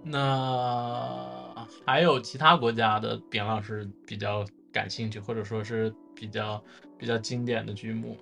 [0.02, 6.62] 那还有其他国家的扁老师比较感兴趣，或者说是比较
[6.98, 8.20] 比较经典的剧目吗？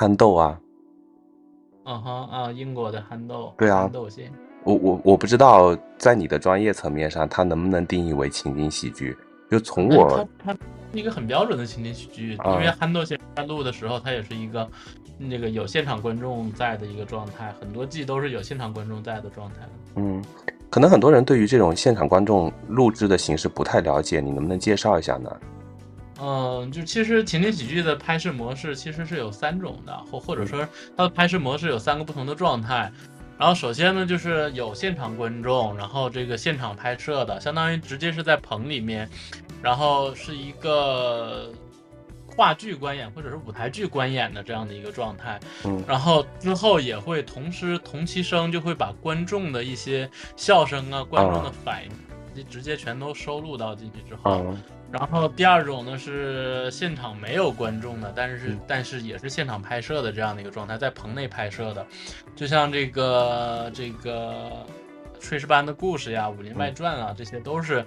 [0.00, 0.60] 憨豆啊，
[1.90, 4.30] 嗯哼啊，英国的憨豆，对啊憨豆先
[4.62, 9.16] 我我我不知道在你的专业层面上，它能不能定义为情景喜剧？
[9.50, 10.52] 就从我它它
[10.92, 14.68] 是一个很标准的情景喜剧，啊因为憨豆先生在录的时候，他也是一个
[15.18, 19.56] 那个有现场观众在的一个状态，很多季都是有现场观众在的状态。
[19.96, 20.22] 嗯，
[20.70, 25.36] 可能很多人对于这种现场观众录制的形式不太了解，你能不能介绍一下呢？
[26.20, 32.92] 嗯，就其实情景喜剧的拍摄模式其实是有三种的，或或者说它的拍摄模式有三个不同的状态。
[33.38, 39.08] 然后首先呢，就是有现场观众，然后这个现场拍摄的，相当于直接是在棚里面，
[39.62, 41.50] 然后是一个
[42.26, 45.40] 话剧观演或者是舞台剧观演的这样的一个状态。
[45.64, 50.06] 嗯然后之后也会同时同期声就会把观众的一些
[50.36, 51.90] 笑声啊、观众的反应
[52.42, 54.42] 直直接全都收录到进去之后。
[54.44, 61.86] 嗯然后第二种呢是现场没有观众的，但是但是也是现场拍摄的这样的一个状态，在棚内拍摄的，
[62.34, 64.66] 就像这个这个
[65.22, 67.86] 《炊事班的故事》呀，《武林外传》啊，这些都是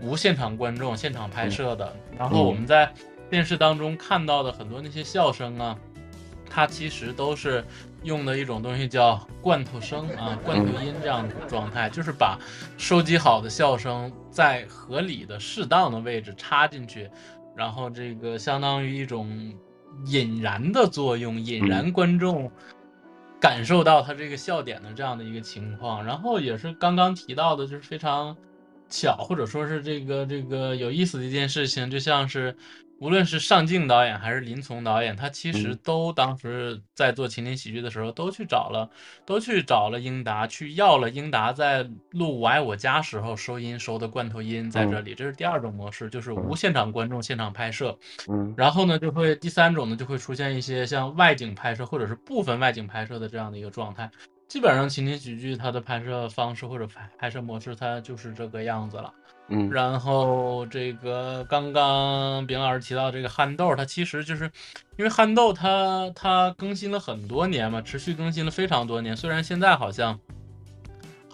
[0.00, 1.92] 无现场观众现场拍摄的。
[2.16, 2.88] 然后我们在
[3.28, 5.76] 电视当中看到的很多那些笑声啊，
[6.54, 7.64] 它其实都是
[8.04, 12.38] 用的一种东西叫罐头声啊、 罐头音这样的状态，就是把
[12.78, 17.10] 收集好的笑声在合理的、适当的位置插进去，
[17.56, 19.52] 然后这个相当于一种
[20.06, 22.48] 引燃的作用，引燃观众
[23.40, 26.06] 感受到他这个笑点的这样的一个情况。
[26.06, 28.36] 然后也是刚刚提到的，就是非常
[28.88, 32.56] 巧，或者说是这个这个有意思的一件事情，就像是。
[33.00, 38.88] 无论是上镜导演还是林从导演，他其实嗯都当时在做情景喜剧的时候，都去找了，
[39.26, 45.14] 都去找了英达，去要了英达在录《我爱我家》时候收音收的罐头音在这里。
[45.14, 47.98] 这是第二种模式，就是无现场观众现场拍摄。
[48.28, 54.10] 嗯然后呢，就会第三种呢，就会出现一些像外景拍摄或者是部分外景拍摄的这样的一个状态。
[54.46, 59.12] 基本上情景喜剧它的拍摄方式或者拍拍摄模式，它就是这个样子了。
[59.48, 64.50] 嗯然后这个刚刚饼老师提到这个憨豆，它其实就是
[64.96, 69.16] 因为憨豆它它更新了很多年嘛，持续更新了非常多年。
[69.16, 70.18] 虽然现在好像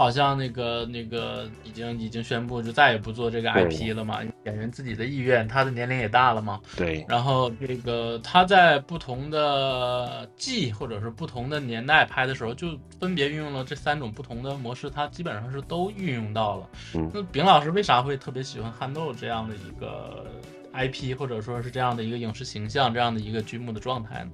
[0.01, 6.59] 好像那个那个已经已经宣布就再也不做这个 IP 了嘛，演员自己的意愿，他的年龄也大了嘛。
[6.75, 16.71] 对，然后这个他在不同的季或者是不同的年代拍的时候，就分别运用了这三种不同的模式，他基本上是都运用到了。
[16.95, 20.25] 嗯那饼老师为啥会特别喜欢憨豆这样的一个
[20.73, 24.31] IP，或者说是这样的一个影视形象，这样的一个剧目的状态呢？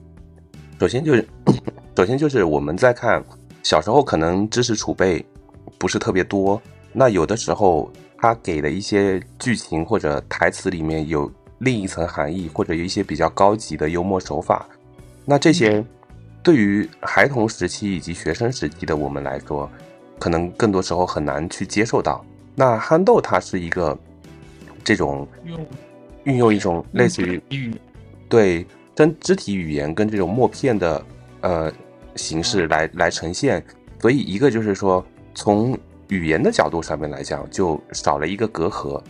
[0.79, 1.29] 首先就是，
[1.96, 3.20] 首先就是我们在看
[3.64, 5.26] 小时候可能知识储备
[5.78, 6.60] 不是特别多，
[6.92, 14.66] 那有的时候他给的一些剧情或者台词里面有另一层含义，或者有一些比较高级的幽默手法，
[15.24, 15.84] 那这些
[16.42, 19.70] 对于孩童时期以及学生时期的我们来说，
[20.18, 22.24] 可能更多时候很难去接受到。
[22.54, 23.98] 那憨豆它是一个
[24.82, 25.66] 这种用
[26.24, 27.74] 运用一种类似于语
[28.28, 31.04] 对跟肢体语言跟这种默片的
[31.42, 31.72] 呃
[32.14, 33.62] 形式来来呈现，
[34.00, 35.04] 所以一个就是说
[35.37, 39.01] 从语言的角度上面来讲，就少了一个隔阂；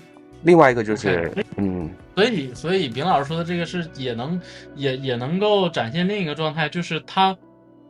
[0.43, 4.39] 另外一个就是嗯，所以，所以丙老师说的这个是也能
[4.75, 7.35] 也也能够展现另一个状态，就是他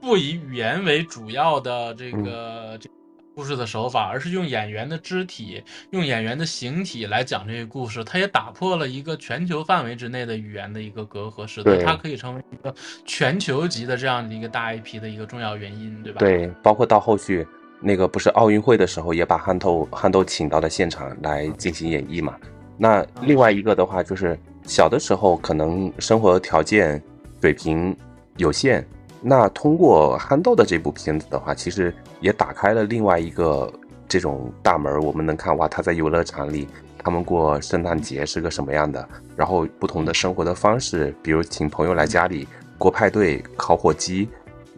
[0.00, 2.94] 不以语言为主要的这个、这个
[3.34, 8.04] 故事的手法，而是用演员的肢体、用演员的形体来讲这个故事。
[8.04, 17.46] 他也打破了一个全球范围之内的语言的一个隔阂，使得它可以成为一个全球级的这样的一个大 IP 的一个重要原因，对吧？，对，包括到后续
[17.80, 22.34] 那个不是奥运会的时候，也把憨豆憨豆请到了现场来进行演绎嘛。
[22.76, 27.02] 那另外一个的话，就是小的时候可能生活条件
[27.40, 27.96] 水平
[28.36, 28.86] 有限，
[29.22, 33.72] 那通过憨豆的这部片子的话，其实也打开了另外一个
[34.08, 35.00] 这种大门。
[35.02, 44.28] 我们能看哇，他在游乐场里，他们过圣诞节是个什么样的，然后不同的生活的方式，比如请朋友来家里过派对、烤火鸡，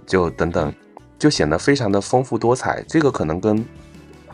[0.06, 0.72] 就等等，
[1.18, 2.82] 就显得非常的丰富多彩。
[2.88, 3.64] 这个可能跟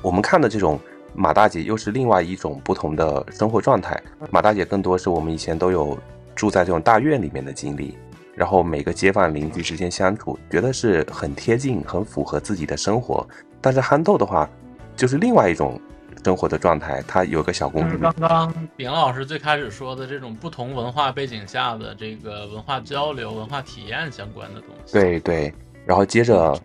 [0.02, 0.78] 我们看的这种
[1.14, 4.00] 马大姐又是另外一种不同的生活状态。
[4.30, 5.98] 马大姐更多是我们以前都有
[6.34, 7.96] 住在这种大院里面的经历，
[8.34, 13.26] 然后每个街坊邻居之间相处，觉得是很贴近、很符合自己的生活。
[13.60, 14.48] 但是憨豆的话，
[14.94, 15.80] 就是另外一种
[16.22, 24.92] 生活的状态，它有个小公主，刚刚饼老师最开始说的这种不同文化背景下的这个文化交流、文化体验相关的东西。
[24.92, 25.54] 对对。
[25.86, 26.58] 然后接着，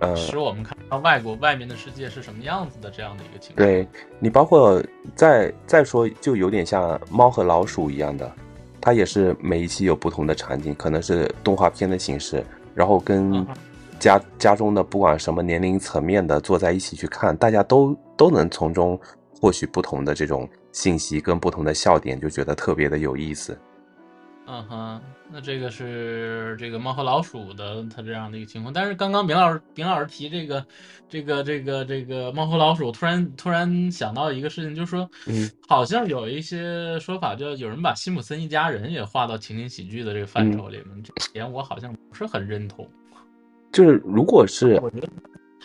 [0.00, 3.66] 呃使我们看到外国外面的世界是什么样子的这样的一个情况。
[3.66, 4.82] 对你包括
[5.14, 8.30] 再再说，就有点像猫和老鼠一样的，
[8.80, 13.46] 它也是每一期有不同的场景，可能是动画片的形式，然后跟
[13.98, 19.00] 家家中的不管什么年龄层面的坐在一起去看，大家都都能从中
[19.40, 23.58] 获取不同的这种信息跟不同的笑点，就觉得特别的有意思。
[24.46, 25.00] 嗯哼，
[25.30, 28.72] 那这个是这个猫和老鼠的它这样的一个情况。
[28.72, 30.66] 但是刚刚明老师明老师提这个
[31.08, 42.88] 这个这个这个猫和老鼠，突然突然想到一个事情，就是说，嗯，好像有一些说法，叫有人把辛普森一家人也划到情景喜剧的这个范畴里面，这点我好像不是很认同。
[43.70, 45.08] 就是如果是我觉得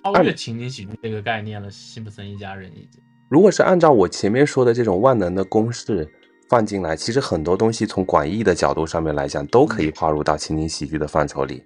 [0.04, 3.02] 超越情景喜剧这个概念了，辛普森一家人已经。
[3.30, 6.08] 如果是按照我前面说的这种万能的公式
[6.54, 11.64] 放进来，其实很多东西从广义的角度上面来讲，都可以划入到情景喜剧的范畴里。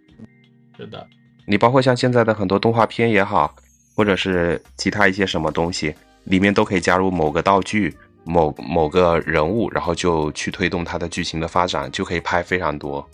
[0.78, 1.06] 是的，
[1.46, 3.54] 你包括像现在的很多动画片也好，
[3.98, 13.06] 或者是其他一些什么东西，里面都可以加入某个道具、某某个人物，然后就去推动它的剧情的发展，就可以拍非常多。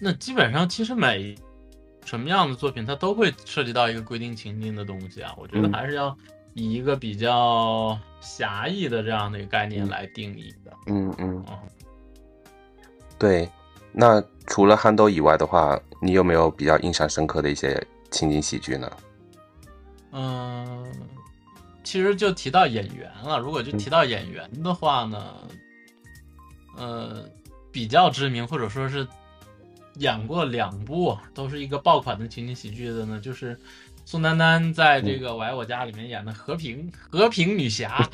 [0.00, 1.32] 那基本上其实每
[2.04, 5.32] 什么样的作品，它都会涉及到一个规定情境的东西啊。
[5.38, 6.16] 我觉得嗯还是要
[6.54, 10.72] 以一个比较狭义的这样的一个概念来定义的。
[10.86, 11.58] 嗯嗯嗯，
[13.18, 13.48] 对。
[13.92, 18.90] 那除了憨豆以外的话，你有没有比较印象深刻的一些情景喜剧呢？
[20.12, 20.92] 嗯，
[21.82, 23.38] 其实就提到演员了。
[23.38, 25.34] 如果就提到演员的话呢，
[26.76, 27.24] 呃，
[27.72, 29.06] 比较知名或者说是
[29.96, 33.58] 演过两部都是一个爆款的情景喜剧的呢，就是
[34.10, 38.04] 宋丹丹在这个《我爱我家》里面演的和平和平女侠，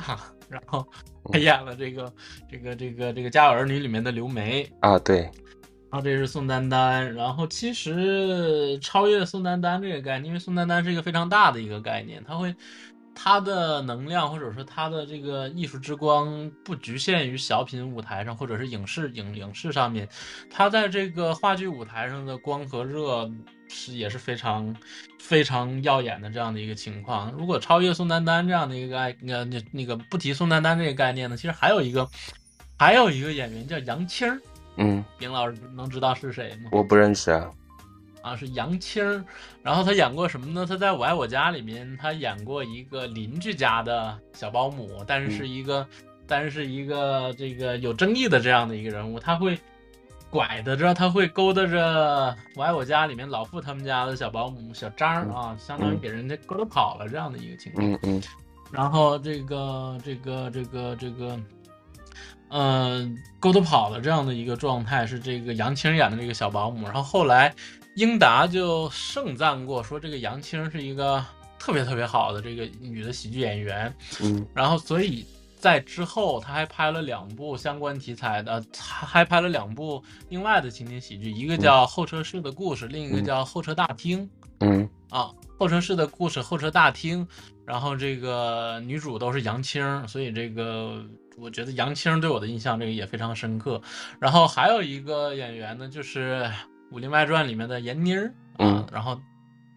[0.47, 0.85] 然后
[1.33, 2.13] 还演了这个
[2.47, 4.71] 这个这个这个《家有儿女》里面的刘梅。
[4.81, 12.55] 啊，对，然后这是宋丹丹，然后其实超越宋丹丹这个概念，因为宋丹丹是一个非常大的一个概念，它会
[13.19, 20.07] 它的能量或者说他的这个艺术之光不局限于小品舞台上或者是影视影影视上面，
[20.51, 23.29] 他在这个话剧舞台上的光和热
[23.67, 24.73] 是也是非常
[25.19, 27.31] 非常耀眼的这样的一个情况。
[27.31, 32.07] 如果超越宋丹丹这样的一个概呃那那个不提宋丹丹这个概念呢，其实还有一个
[32.77, 34.39] 还有一个演员叫杨青儿。
[34.75, 36.69] 嗯，丁老师能知道是谁吗？
[36.71, 37.49] 我不认识啊。
[38.27, 39.23] 啊，是杨青儿。
[39.63, 40.65] 然后他演过什么呢？
[40.67, 45.87] 他在《我爱我家》里面，他演过一个邻居家的小保姆，但是是一个，
[46.27, 49.19] 但是是一个这个有争议的这样的一个人物。
[49.19, 49.57] 他会
[50.29, 57.91] 拐的着，他会勾搭着《我爱我家》里面老傅他们家的小保姆小张儿啊，相当于给人家勾搭跑了这样的一个情况。
[57.91, 58.21] 嗯嗯
[58.69, 61.39] 然后这个这个这个这个，
[62.49, 63.09] 呃，
[63.39, 66.83] 勾搭跑了这样的一个状态是这个杨青演的这个小保姆。
[66.83, 67.55] 然后后来
[67.97, 71.25] 英达就盛赞过，说这个杨青是一个
[71.57, 73.91] 特别特别好的这个女的喜剧演员。
[74.21, 75.25] 嗯然后所以
[75.57, 84.23] 在之后他还拍了两部相关题材的，他还拍了两部另外的情景喜剧，一个叫《候车室的故事》，另一个叫《候车大厅》。
[84.59, 87.27] 嗯啊，候车室的故事，候车大厅，
[87.65, 91.03] 然后这个女主都是杨青，所以这个
[91.35, 93.81] 我觉得杨青对我的印象这个也非常深刻。
[94.19, 96.43] 然后还有一个演员呢，就是
[96.91, 98.27] 《武林外传》里面的闫妮儿
[98.57, 99.19] 啊，嗯然后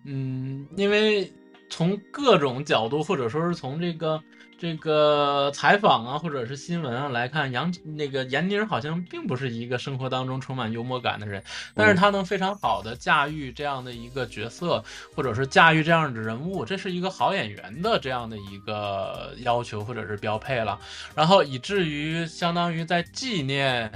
[0.04, 1.32] 嗯，因为
[1.68, 4.20] 从各种角度，或者说是从这个
[4.58, 11.42] 这个采访啊，或者是新闻啊来看，杨那个闫妮儿好像并不是一个生活当中充满幽默感的人，
[11.74, 14.82] 但是她能非常好的驾驭这样的一个角色，
[15.14, 20.78] 或者是驾驭这样的人物，这是一个好演员的这样的一个要求或者是标配了。
[21.14, 23.90] 然后以至于相当于在纪念。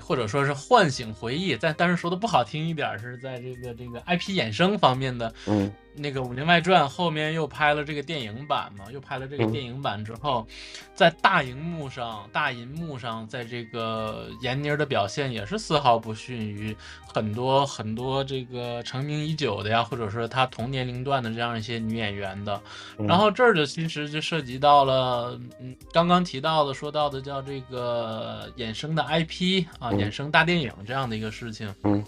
[0.00, 5.72] 或者说是唤醒回忆，在但是说的不好听一点，是在这个这个 IP 衍生方面的嗯。
[5.96, 10.46] 那个《武林外传》后面又拍了这个电影版嘛，又拍了这个嗯电影版之后，
[10.94, 16.76] 在大荧幕上、大银幕上，在这个闫妮儿的表现也是丝毫不逊于
[17.06, 22.60] 很多很多这个成名已久的呀，或者说她同年龄段的这样一些女演员的。
[22.98, 31.72] 嗯然后这儿就其实就涉及到了，嗯，刚刚提到的说到的叫这个衍生的 IP 啊，嗯衍生大电影这样的一个事情。
[31.84, 32.04] 嗯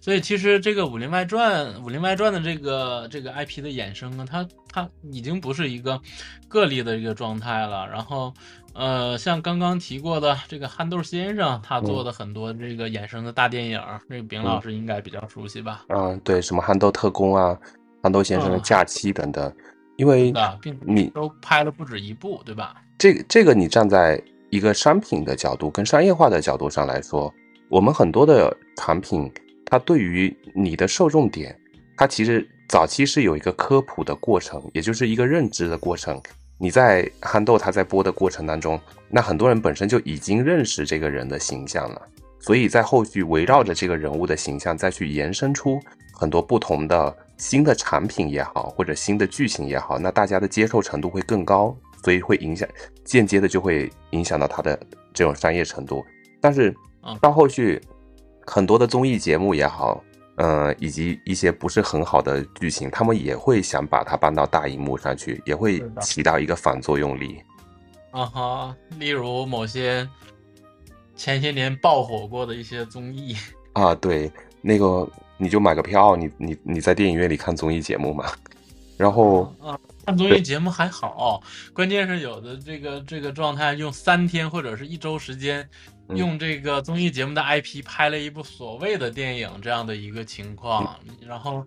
[0.00, 6.00] 所以其实这个《武林外传》《武林外传》的这个这个 IP 的衍生呢，它它已经不是一个
[6.48, 7.86] 个例的一个状态了。
[7.88, 8.32] 然后，
[8.74, 15.84] 呃，像刚刚提过的这个憨豆先生，他做的很多这个衍生的大电影，这个丙老师应该比较熟悉吧？
[15.88, 17.58] 嗯，对，什么憨豆特工啊，
[18.02, 19.52] 憨豆先生的嗯假期等等，
[19.96, 22.76] 因为啊，并你都拍了不止一部，对吧？
[22.98, 27.32] 这个这个你站在一个商品的角度跟商业化的角度上来说，
[27.68, 29.30] 我们很多的产品，
[29.70, 31.56] 它对于你的受众点，
[31.96, 36.20] 它其实早期是有一个科普的过程，也就是一个认知的过程。
[36.60, 42.02] 你在憨豆他在播的过程当中，那很多人本身就已经认识这个人的形象了，
[42.40, 45.78] 所以在后续围绕着这个人物的形象再去延伸出
[46.12, 52.68] 很多不同的新的产品也好，或者新的剧情也好，那大家的接受程度会更高，所以会影响
[53.04, 54.76] 间接的就会影响到它的
[55.14, 56.04] 这种商业程度。
[56.40, 57.80] 但是嗯到后续，
[58.48, 60.02] 很多的综艺节目也好，
[60.36, 67.38] 呃，以及一些不是很好的剧情，他们也会想把它搬到大荧幕上去，也会起到一个反作用力。
[68.10, 70.08] 啊哈，例如某些
[71.14, 73.36] 前些年爆火过的一些综艺，
[73.74, 74.32] 啊，对，
[74.62, 78.24] 那个你就买个票，你你你在电影院里看综艺节目嘛，
[78.96, 81.42] 然后啊，看综艺节目还好，
[81.74, 91.64] 关键是有的这个这个状态用三天或者是一周时间，嗯用这个综艺节目的 IP 拍了一部所谓的电影这样的一个情况，然后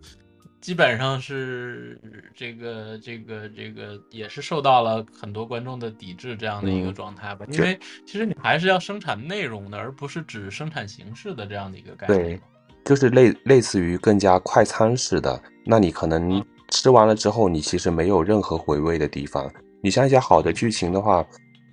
[0.60, 2.00] 基本上是
[2.36, 6.94] 这个这个这个也是受到了很多观众的抵制这样的一个嗯。
[6.94, 12.42] 状态吧，因为其实你还是要生产内容的，而不是只生产形式的这样的一个概念对。
[12.84, 16.46] 就是类类似于更加快餐式的，那你可能嗯。
[16.70, 19.52] 吃完了之后，你其实没有任何回味的地方。
[19.84, 21.22] 你像一些好的剧情的话，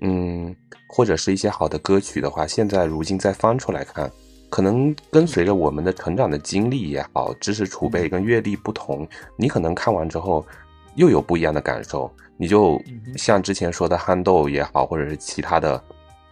[0.01, 0.55] 嗯，
[0.88, 4.11] 或者是一些好的歌曲的话，现在如今再翻出来看，
[4.49, 10.44] 可能跟随着我们的成长的经历也好，知识储备跟阅历不同，你可能看完之后
[10.94, 12.11] 又有不一样的感受。
[12.36, 12.80] 你就
[13.16, 15.82] 像之前说的憨豆也好，或者是其他的，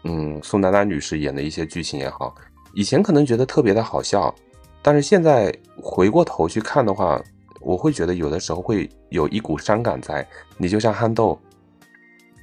[0.05, 2.33] 嗯，宋丹丹女士演的一些剧情也好，
[2.75, 4.33] 以前可能觉得特别的好笑，
[4.81, 5.53] 但是现在
[5.83, 7.21] 回过头去看的话，
[7.61, 10.25] 我会觉得有的时候会有一股伤感在。
[10.57, 11.37] 你就像憨豆，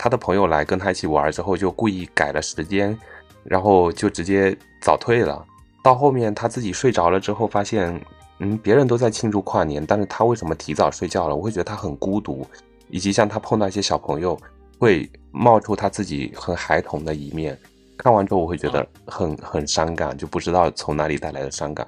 [0.04, 3.00] 他的朋友来跟他一起玩之后，就故意改了时间，
[3.46, 5.42] 然后就直接早退了。
[5.82, 7.98] 到后面他自己睡着了之后，发现，
[8.40, 11.36] 嗯，别人都在庆祝跨年，但是他为什么提早睡觉了？
[11.38, 12.46] 我会觉得他很孤独，
[12.90, 14.38] 以及像他碰到一些小朋友，
[14.78, 17.58] 会冒出他自己很孩童的一面。
[17.96, 21.88] 看完之后，我会觉得很很伤感，就不知道从哪里带来的伤感。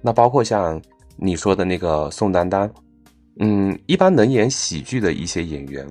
[0.00, 0.82] 那包括像
[1.14, 2.68] 你说的那个宋丹丹，
[3.38, 5.88] 嗯，一般能演喜剧的一些演员，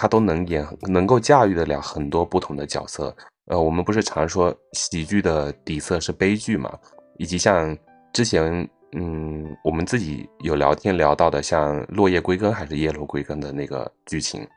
[0.00, 3.14] 他都能演，能够驾驭得了很多不同的角色。
[3.48, 6.72] 呃，我们不是常说喜剧的底色是悲剧嘛？
[7.18, 7.76] 以及像
[8.10, 14.48] 之前，嗯，我们自己有聊天聊到的，像《落叶归根》还是《叶落归根》的那个剧情，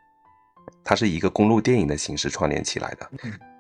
[0.82, 3.10] 它是一个公路电影的形式串联起来的。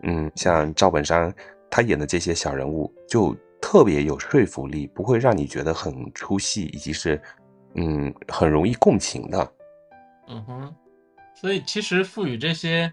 [0.03, 1.35] 嗯，像赵本山
[1.69, 7.21] 他演的这些小人物，就特别有说服力，不会让你觉得很出戏，以及是
[7.75, 9.51] 嗯很容易共情的。
[10.29, 10.75] 嗯哼，
[11.43, 12.89] 所以其实赋予这些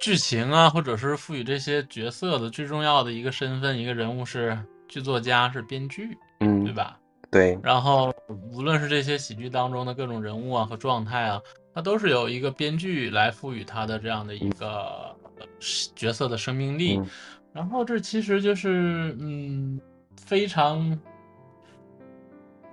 [0.00, 6.98] 剧情啊，或者是赋予这些角色的最重要的一个身份、一个人物是剧作家，是编剧，嗯，对吧？
[7.30, 8.12] 对，然后
[8.50, 11.40] 无论是这些喜剧当中的各种人物啊和状态啊，
[11.72, 15.46] 它都是由一个编剧来赋予它的这样的一个呃
[15.94, 16.98] 角色的生命力。
[16.98, 17.08] 嗯
[17.52, 19.80] 然后这其实就是嗯
[20.16, 20.98] 非常。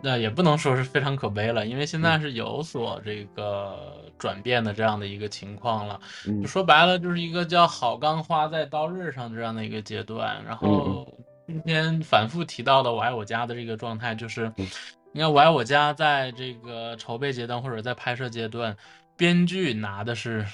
[0.03, 5.99] 那也不能说是非常可悲了，因为现在是有所这个转变的这样的一个情况了。
[6.27, 10.39] 嗯就说白了，就是一个叫“好钢花在刀刃上”这样的一个阶段。
[10.45, 11.07] 然后
[11.47, 14.67] 今天反复提到的《我爱我家》的这个状态，就是嗯
[15.11, 18.77] 你看《我爱我家》在这个筹备阶段或者在拍摄阶段，
[19.17, 20.45] 编剧拿的是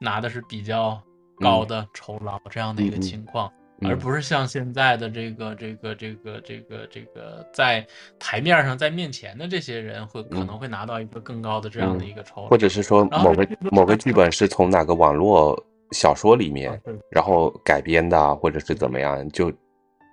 [0.00, 1.02] 拿的是比较
[1.40, 3.48] 高的酬劳这样的一个情况。
[3.48, 7.86] 嗯而不是像现在的这个这个这个这个这个在
[8.18, 15.62] 台面上在面前的这些人会可能会拿到一个更高的这样的一个酬或者是说某个某个剧本是从哪个网络
[15.92, 19.52] 小说里面然后改编的啊，或者是怎么样，就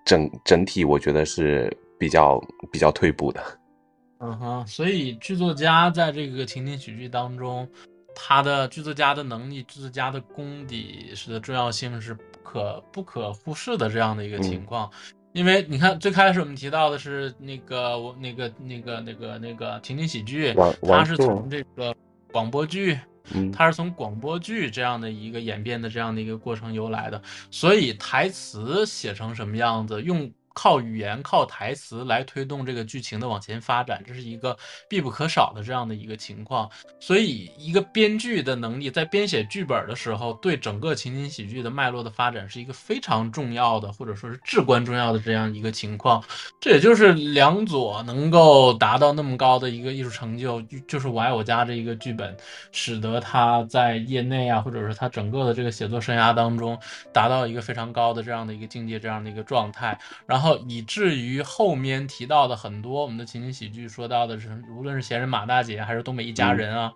[0.06, 2.40] 整整体我觉得是比较
[2.72, 3.42] 比较退步的。
[4.20, 7.68] 嗯哼，所以剧作家在这个情景喜剧当中，
[8.16, 14.44] 他的剧作家的能力、剧作家的功底是的重要性是不可不可忽视的这样的一个嗯。
[14.44, 14.92] 情况。
[15.32, 21.96] 因为你看，最开始我们提到的是那个我那个那个那个那个情景喜剧，它是从这个
[22.32, 23.00] 广播剧，
[23.34, 23.52] 嗯。
[23.52, 27.20] 它是从广播剧这样的一个演变的这样的一个过程由来的，
[27.50, 36.70] 所以台词写成什么样子，用靠语言、靠台词来推动这个剧情的往前发展，这是一个必不可少的这样的一个情况。
[37.00, 46.24] 所以，一个编剧的能力在编写剧本的时候，对整个情景喜剧的脉络的发展是一个非常重要的，或者说是至关重要的这样一个情况。
[46.62, 52.36] 这也就是梁左能够达到那么高的一个艺术成就，就是《我爱我家》这一个剧本，
[52.72, 56.80] 使得他在业内啊，或者是他整个的这个写作生涯当中，
[57.12, 66.94] 达到一个非常高的这样的一个境界，这样的一个状态，然后以至于后面提到的很多我们的情景喜剧说到的是，无论是闲人马大姐还是东北一家人啊。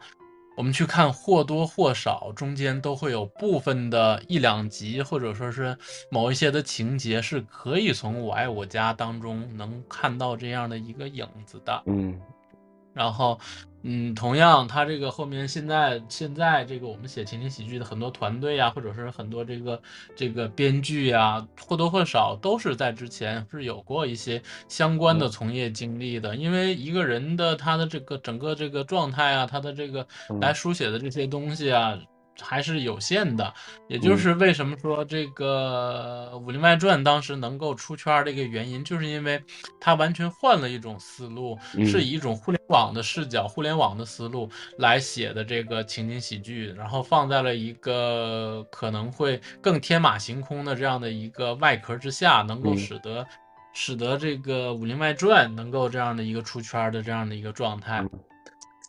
[0.55, 5.77] 我们去看，或多或少中间都会有部分的一两集，或者说是
[6.09, 11.83] 某一些的情节，是可以从《我爱我家》当中能看到这样的一个影子的。
[11.85, 12.19] 嗯
[12.91, 13.39] 然后，
[13.89, 19.81] 嗯，同样，他这个后面现在现在这个我们写情景喜剧的很多团队啊，或者是很多这个
[20.13, 26.35] 这个编剧啊，或多或少都是在之前是有过一些相关的从业经历的。
[26.35, 31.97] 因为一个人的他的这个整个这个状态啊，他的这个嗯来书写的这些东西啊。
[32.41, 33.53] 还是有限的，
[33.87, 39.41] 也就是为什么说这个《武林外传》当时能够出圈的一个原因，就是因为
[39.79, 41.85] 它完全换了一种思路，嗯。
[41.85, 52.77] 是以一种互联网的视角、互联网的思路来写的这个情景喜剧，然后放在了一个可能会更天马行空的这样的一个外壳之下，能够嗯。
[52.77, 53.25] 使得、
[53.73, 58.05] 使得这个《武林外传》能够这样的一个出圈的这样的一个状态。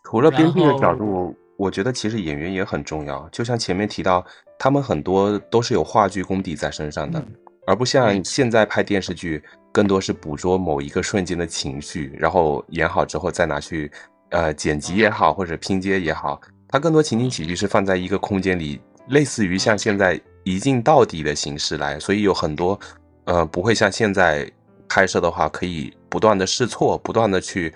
[0.04, 0.30] 除了。
[0.30, 3.28] 编剧的角度，我觉得其实演员也很重要。
[3.30, 4.24] 就像前面提到，
[4.58, 7.34] 他们很多都是有话剧功底在身上的，嗯
[7.66, 9.42] 而不像嗯现在拍电视剧，
[9.72, 13.90] 更多是捕捉某一个瞬间的情绪，然后演好之后再拿去
[14.30, 22.78] 呃剪辑也好，或者拼接也好，它更多情景喜剧是放在一个空间里，类似于像现在一镜到底的形式来，所以有很多
[23.24, 24.50] 呃不会像现在
[24.88, 27.74] 拍摄的话，可以不断的试错，不断的去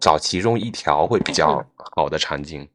[0.00, 1.62] 找其中一条会比较
[1.94, 2.66] 好的场景。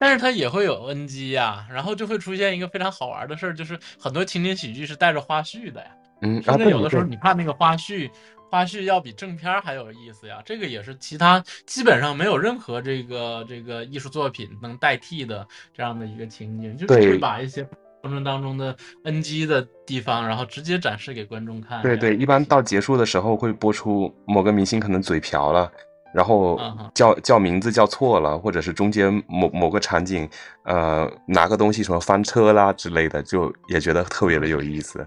[0.00, 5.88] 但是它也会有 NG 呀，然后就会出现一个非常好玩的事儿，就是很多情景喜剧是带着花絮的呀。
[6.22, 8.10] 嗯，啊，甚至有的时候你看那个花絮，
[8.50, 10.40] 花絮要比正片儿还有意思呀。
[10.42, 15.46] 这个也是其他基本上没有任何这个这个艺术作品能代替的
[15.76, 17.62] 这样的一个情景，就是会把一些
[18.00, 18.74] 过程当中的
[19.04, 21.82] NG 的地方，然后直接展示给观众看。
[21.82, 25.70] 对对，一般到结束的时候会播出某个明星可能嘴瓢了，
[26.12, 26.58] 然后
[26.94, 30.28] 叫叫名字叫错了，或者是中间某某个场景，
[30.64, 35.06] 呃，拿个东西什么翻车啦之类的，就也觉得特别的有意思。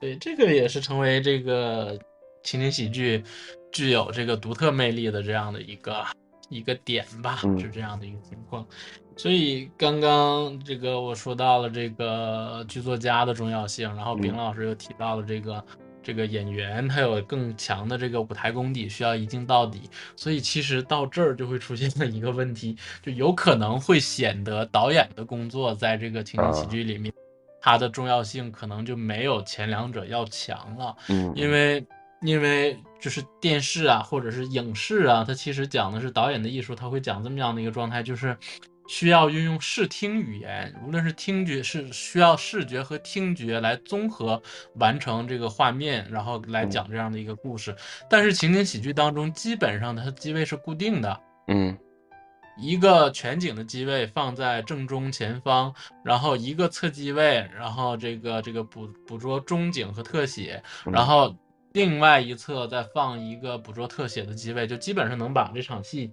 [0.00, 1.98] 对，这个也是成为这个
[2.42, 3.22] 情景喜剧
[3.70, 6.04] 具有这个独特魅力的这样的一个
[6.48, 8.66] 一个点吧，嗯是这样的一个情况。
[9.16, 15.64] 所以刚刚这个我说到了这个剧作家的重要性，然后丙嗯老师又提到了这个。
[16.06, 27.12] 这个演员他有更强的这个舞台功底，需要一镜到底，所以其实到这儿就会出现了一个问题，就有可能会显得导演的工作在这个情景喜啊剧里面，
[27.60, 30.94] 它的重要性可能就没有前两者要强了。
[31.08, 31.84] 嗯，因为
[32.22, 38.36] 因为就是电视啊，或者是影视啊，它其实讲的是导演的艺术，他会讲这么样的一个状态，就是
[38.88, 44.40] 需要运用视听语言，无论是听觉是需要视觉和听觉来综合
[44.74, 47.74] 完成这个画面，然后来讲这样的一个故事。
[48.08, 51.76] 但是情景喜剧当中，基本上它的机位是固定的，嗯。
[52.58, 60.92] 一个全景的机位放在正中前方，然后一个侧机位，然后这个这个捕捕捉中景和特写，嗯。
[60.94, 61.36] 然后
[61.74, 66.10] 另外一侧再放一个捕捉特写的机位，就基本上能把这场戏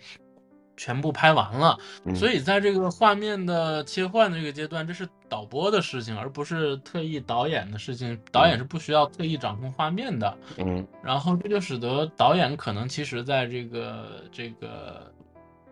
[0.76, 1.78] 全部拍完了。
[2.05, 8.19] 嗯，所以在这个画面的切换的这个阶段，这是导播的事情，而不是特意导演的事情。
[8.32, 10.38] 导演是不需要特意掌控画面的。
[10.57, 15.11] 嗯然后这就使得导演可能其实在这个这个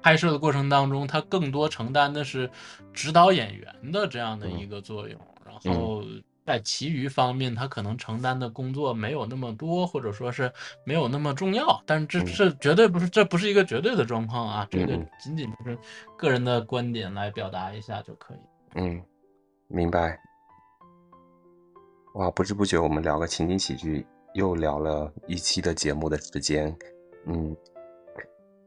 [0.01, 2.49] 拍摄的过程当中，他更多承担的是
[2.93, 6.03] 指导演员的这样的一个作用，然后
[6.51, 10.51] 在其余方面，他可能承担的工作没有那么多，或者说是
[10.83, 11.81] 没有那么重要。
[11.85, 14.87] 但是这嗯这绝对不是，这不是一个绝对的状况啊，这个
[15.17, 15.77] 仅仅就是
[16.17, 18.37] 个人的观点来表达一下就可以。
[18.75, 19.01] 嗯，
[19.69, 20.19] 明白。
[22.15, 26.75] 哇，不知不觉我们聊个情景喜剧，又聊了一期的节目的时间。
[27.27, 27.55] 嗯，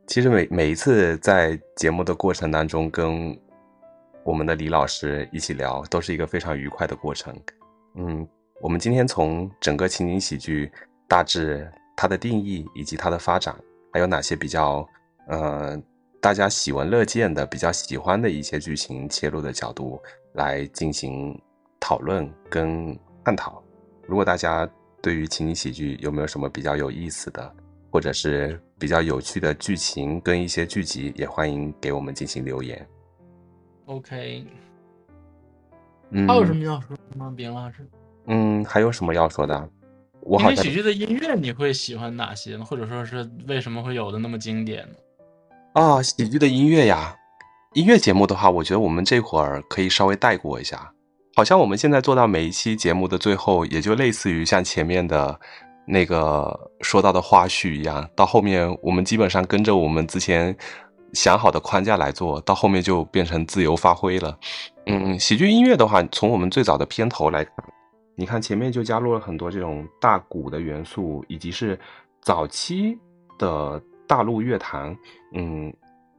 [0.07, 3.39] 其实每每一次在节目的过程当中，跟
[4.24, 7.39] 我们的李老师一起聊，都是一个非常愉快的过程。
[7.95, 8.27] 嗯，
[8.61, 10.71] 我们今天从整个情景喜剧
[11.09, 13.55] 大致它的定义以及它的发展，
[13.93, 14.87] 还有哪些比较
[15.29, 15.81] 呃
[16.21, 20.01] 大家喜闻乐见的、比较喜欢的一些剧情切入的角度
[20.33, 21.41] 来进行
[21.79, 23.63] 讨论跟探讨。
[24.07, 24.69] 如果大家
[25.01, 27.55] 对于情景喜剧有没有什么比较有意思的，
[27.91, 32.87] 或者是比较有趣的剧情跟一些剧集，也欢迎给我们进行留言。
[33.87, 34.47] OK，
[36.15, 37.87] 嗯，还有什么要说的吗，丙老师？
[38.27, 39.69] 嗯，还有什么要说的？
[40.23, 42.65] 我好像喜剧的音乐你会喜欢哪些呢？
[42.65, 44.95] 或者说是为什么会有的那么经典呢？
[45.75, 47.15] 啊，喜剧的音乐呀，
[47.75, 50.91] 音乐节目的话，我觉得我们这会儿可以稍微带过一下。
[51.37, 55.39] 好像我们现在做到每一期节目的最后，也就类似于像前面的
[55.85, 60.57] 那个说到的花絮一样，到后面我们基本上跟着我们之前
[61.15, 64.37] 想好的框架来做，到后面就变成自由发挥了。
[64.87, 67.55] 嗯，喜剧音乐的话，从我们最早的片头来看，
[68.17, 71.79] 你看前面就加入了很多这种大鼓的元素，以及是
[72.21, 72.99] 早期
[73.39, 74.97] 的大陆乐坛，
[75.33, 75.73] 嗯，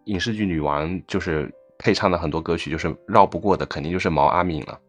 [0.06, 4.80] 影视剧女王就是配唱的很多歌曲，就是绕不过的，肯定就是毛阿敏了。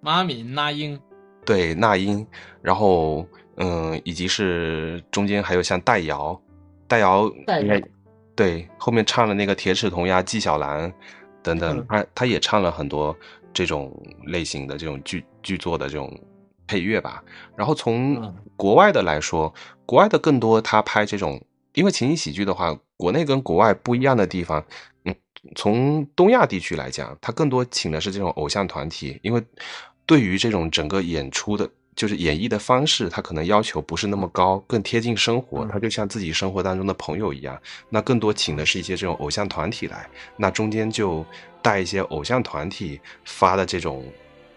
[0.00, 0.98] 毛阿敏、那英，
[1.44, 2.24] 对，那英，
[2.62, 3.26] 然后
[3.56, 6.40] 嗯，以及是中间还有像戴瑶，
[6.86, 7.82] 戴瑶戴瑶应该
[8.38, 10.92] 对后面唱了那个铁齿铜牙纪晓岚
[11.42, 13.16] 等等嗯，他他也唱了很多
[13.52, 13.92] 这种
[14.26, 16.08] 类型的这种剧剧作的这种
[16.64, 17.20] 配乐吧。
[17.56, 19.52] 然后从嗯国外的来说，
[19.84, 21.42] 国外的更多他拍这种，
[21.74, 24.64] 因为情景喜剧的话，国内跟国外不一样的地方，
[25.04, 25.12] 嗯，
[25.56, 29.42] 从东亚地区来讲，他更多请的是这种偶像团体，因为
[30.06, 31.68] 对于这种整个演出的
[31.98, 37.60] 就是演绎的方式，它可能要求不是那么高，更贴近生活，它就像自己生活当中的朋友一样。
[37.88, 41.26] 那更多请的是一些这种偶像团体来，那中间就
[41.60, 44.04] 带一些偶像团体发的这种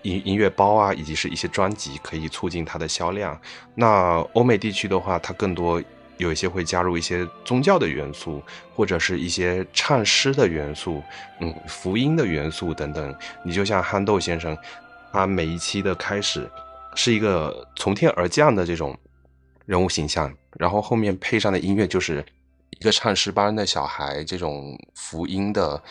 [0.04, 3.36] 音音乐包啊，以及是一些专辑，可以促进它的销量。
[3.74, 5.82] 那欧美地区的话，它更多
[6.18, 8.40] 有一些会加入一些宗教的元素，
[8.76, 11.02] 或者是一些唱诗的元素，
[11.40, 13.16] 嗯，福音的元素等等。
[13.44, 14.56] 你就像憨豆先生。
[15.14, 16.50] 他每一期的开始
[16.96, 18.98] 是一个从天而降的这种
[19.66, 22.26] 人物形象，然后后面配上的音乐就是
[22.72, 25.82] 一个唱诗班的小孩这种福音的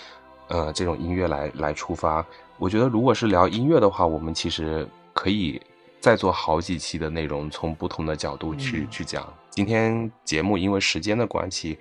[0.48, 2.24] 呃这种音乐来来出发。
[2.58, 5.60] 我觉得如果是聊音乐的话，我们其实可以
[6.00, 9.32] 再做好几期的内容，从不同的角度去去讲。
[9.48, 11.78] 今天节目因为时间的关系，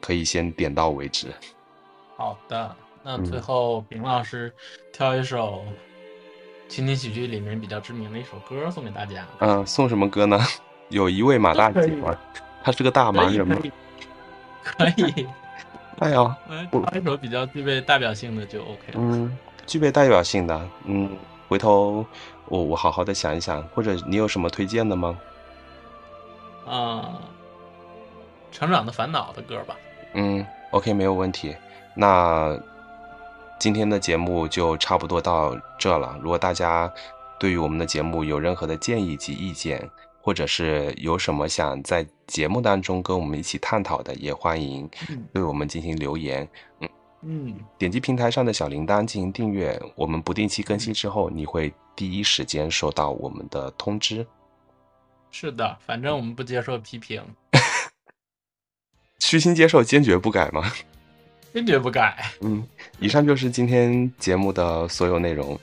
[0.00, 1.28] 可以先点到为止。
[2.16, 4.52] 好的，那最后丙老师
[4.92, 5.64] 挑一首。
[6.68, 9.26] 情景喜剧里面比较知名的一首歌送给大家。
[9.40, 10.38] 嗯，送什么歌呢？
[10.90, 12.14] 有一位马大姐吗？
[12.62, 13.56] 他是个大忙人吗？
[14.62, 15.26] 可以。
[16.00, 16.36] 哎呀，
[16.70, 18.94] 唱一首比较具备代表性的就 OK 了。
[18.98, 21.10] 嗯，具备代表性的，嗯，
[21.48, 22.04] 回头
[22.46, 25.18] 我我好好的想一想，或者你有什么推荐的吗？
[26.66, 27.18] 啊，
[28.52, 29.74] 成长的烦恼的歌吧。
[30.14, 31.56] 嗯，OK，没有问题。
[31.94, 32.56] 那。
[33.58, 36.16] 今天的节目就差不多到这了。
[36.22, 36.92] 如果大家
[37.40, 39.88] 对于我们的节目有任何的建议及意见，
[40.20, 44.88] 或者是有什么想在节目当中跟我们一起探讨的，也欢迎
[45.32, 46.48] 对我们进行留言。
[46.80, 46.88] 嗯
[47.22, 54.24] 嗯，点击平台上的小铃铛进行订阅，我们不定期更新之后，你会第一时间收到我们的通知。
[55.32, 57.20] 是的，反正我们不接受批评。
[59.18, 60.72] 虚心接受，坚决不改吗？
[61.58, 62.16] 坚决不改。
[62.40, 62.64] 嗯，
[63.00, 65.58] 以上就是今天节目的所有内容，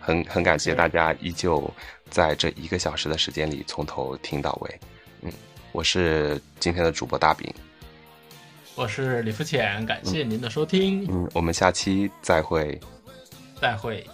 [0.00, 1.72] 很很感谢大家依旧
[2.10, 4.80] 在这一个小时的时间里从头听到尾。
[5.22, 5.32] 嗯，
[5.70, 7.48] 我是今天的主播大饼，
[8.74, 11.06] 我是李福浅，感谢您的收听。
[11.08, 12.80] 嗯，我们下期再会，
[13.60, 14.04] 再会。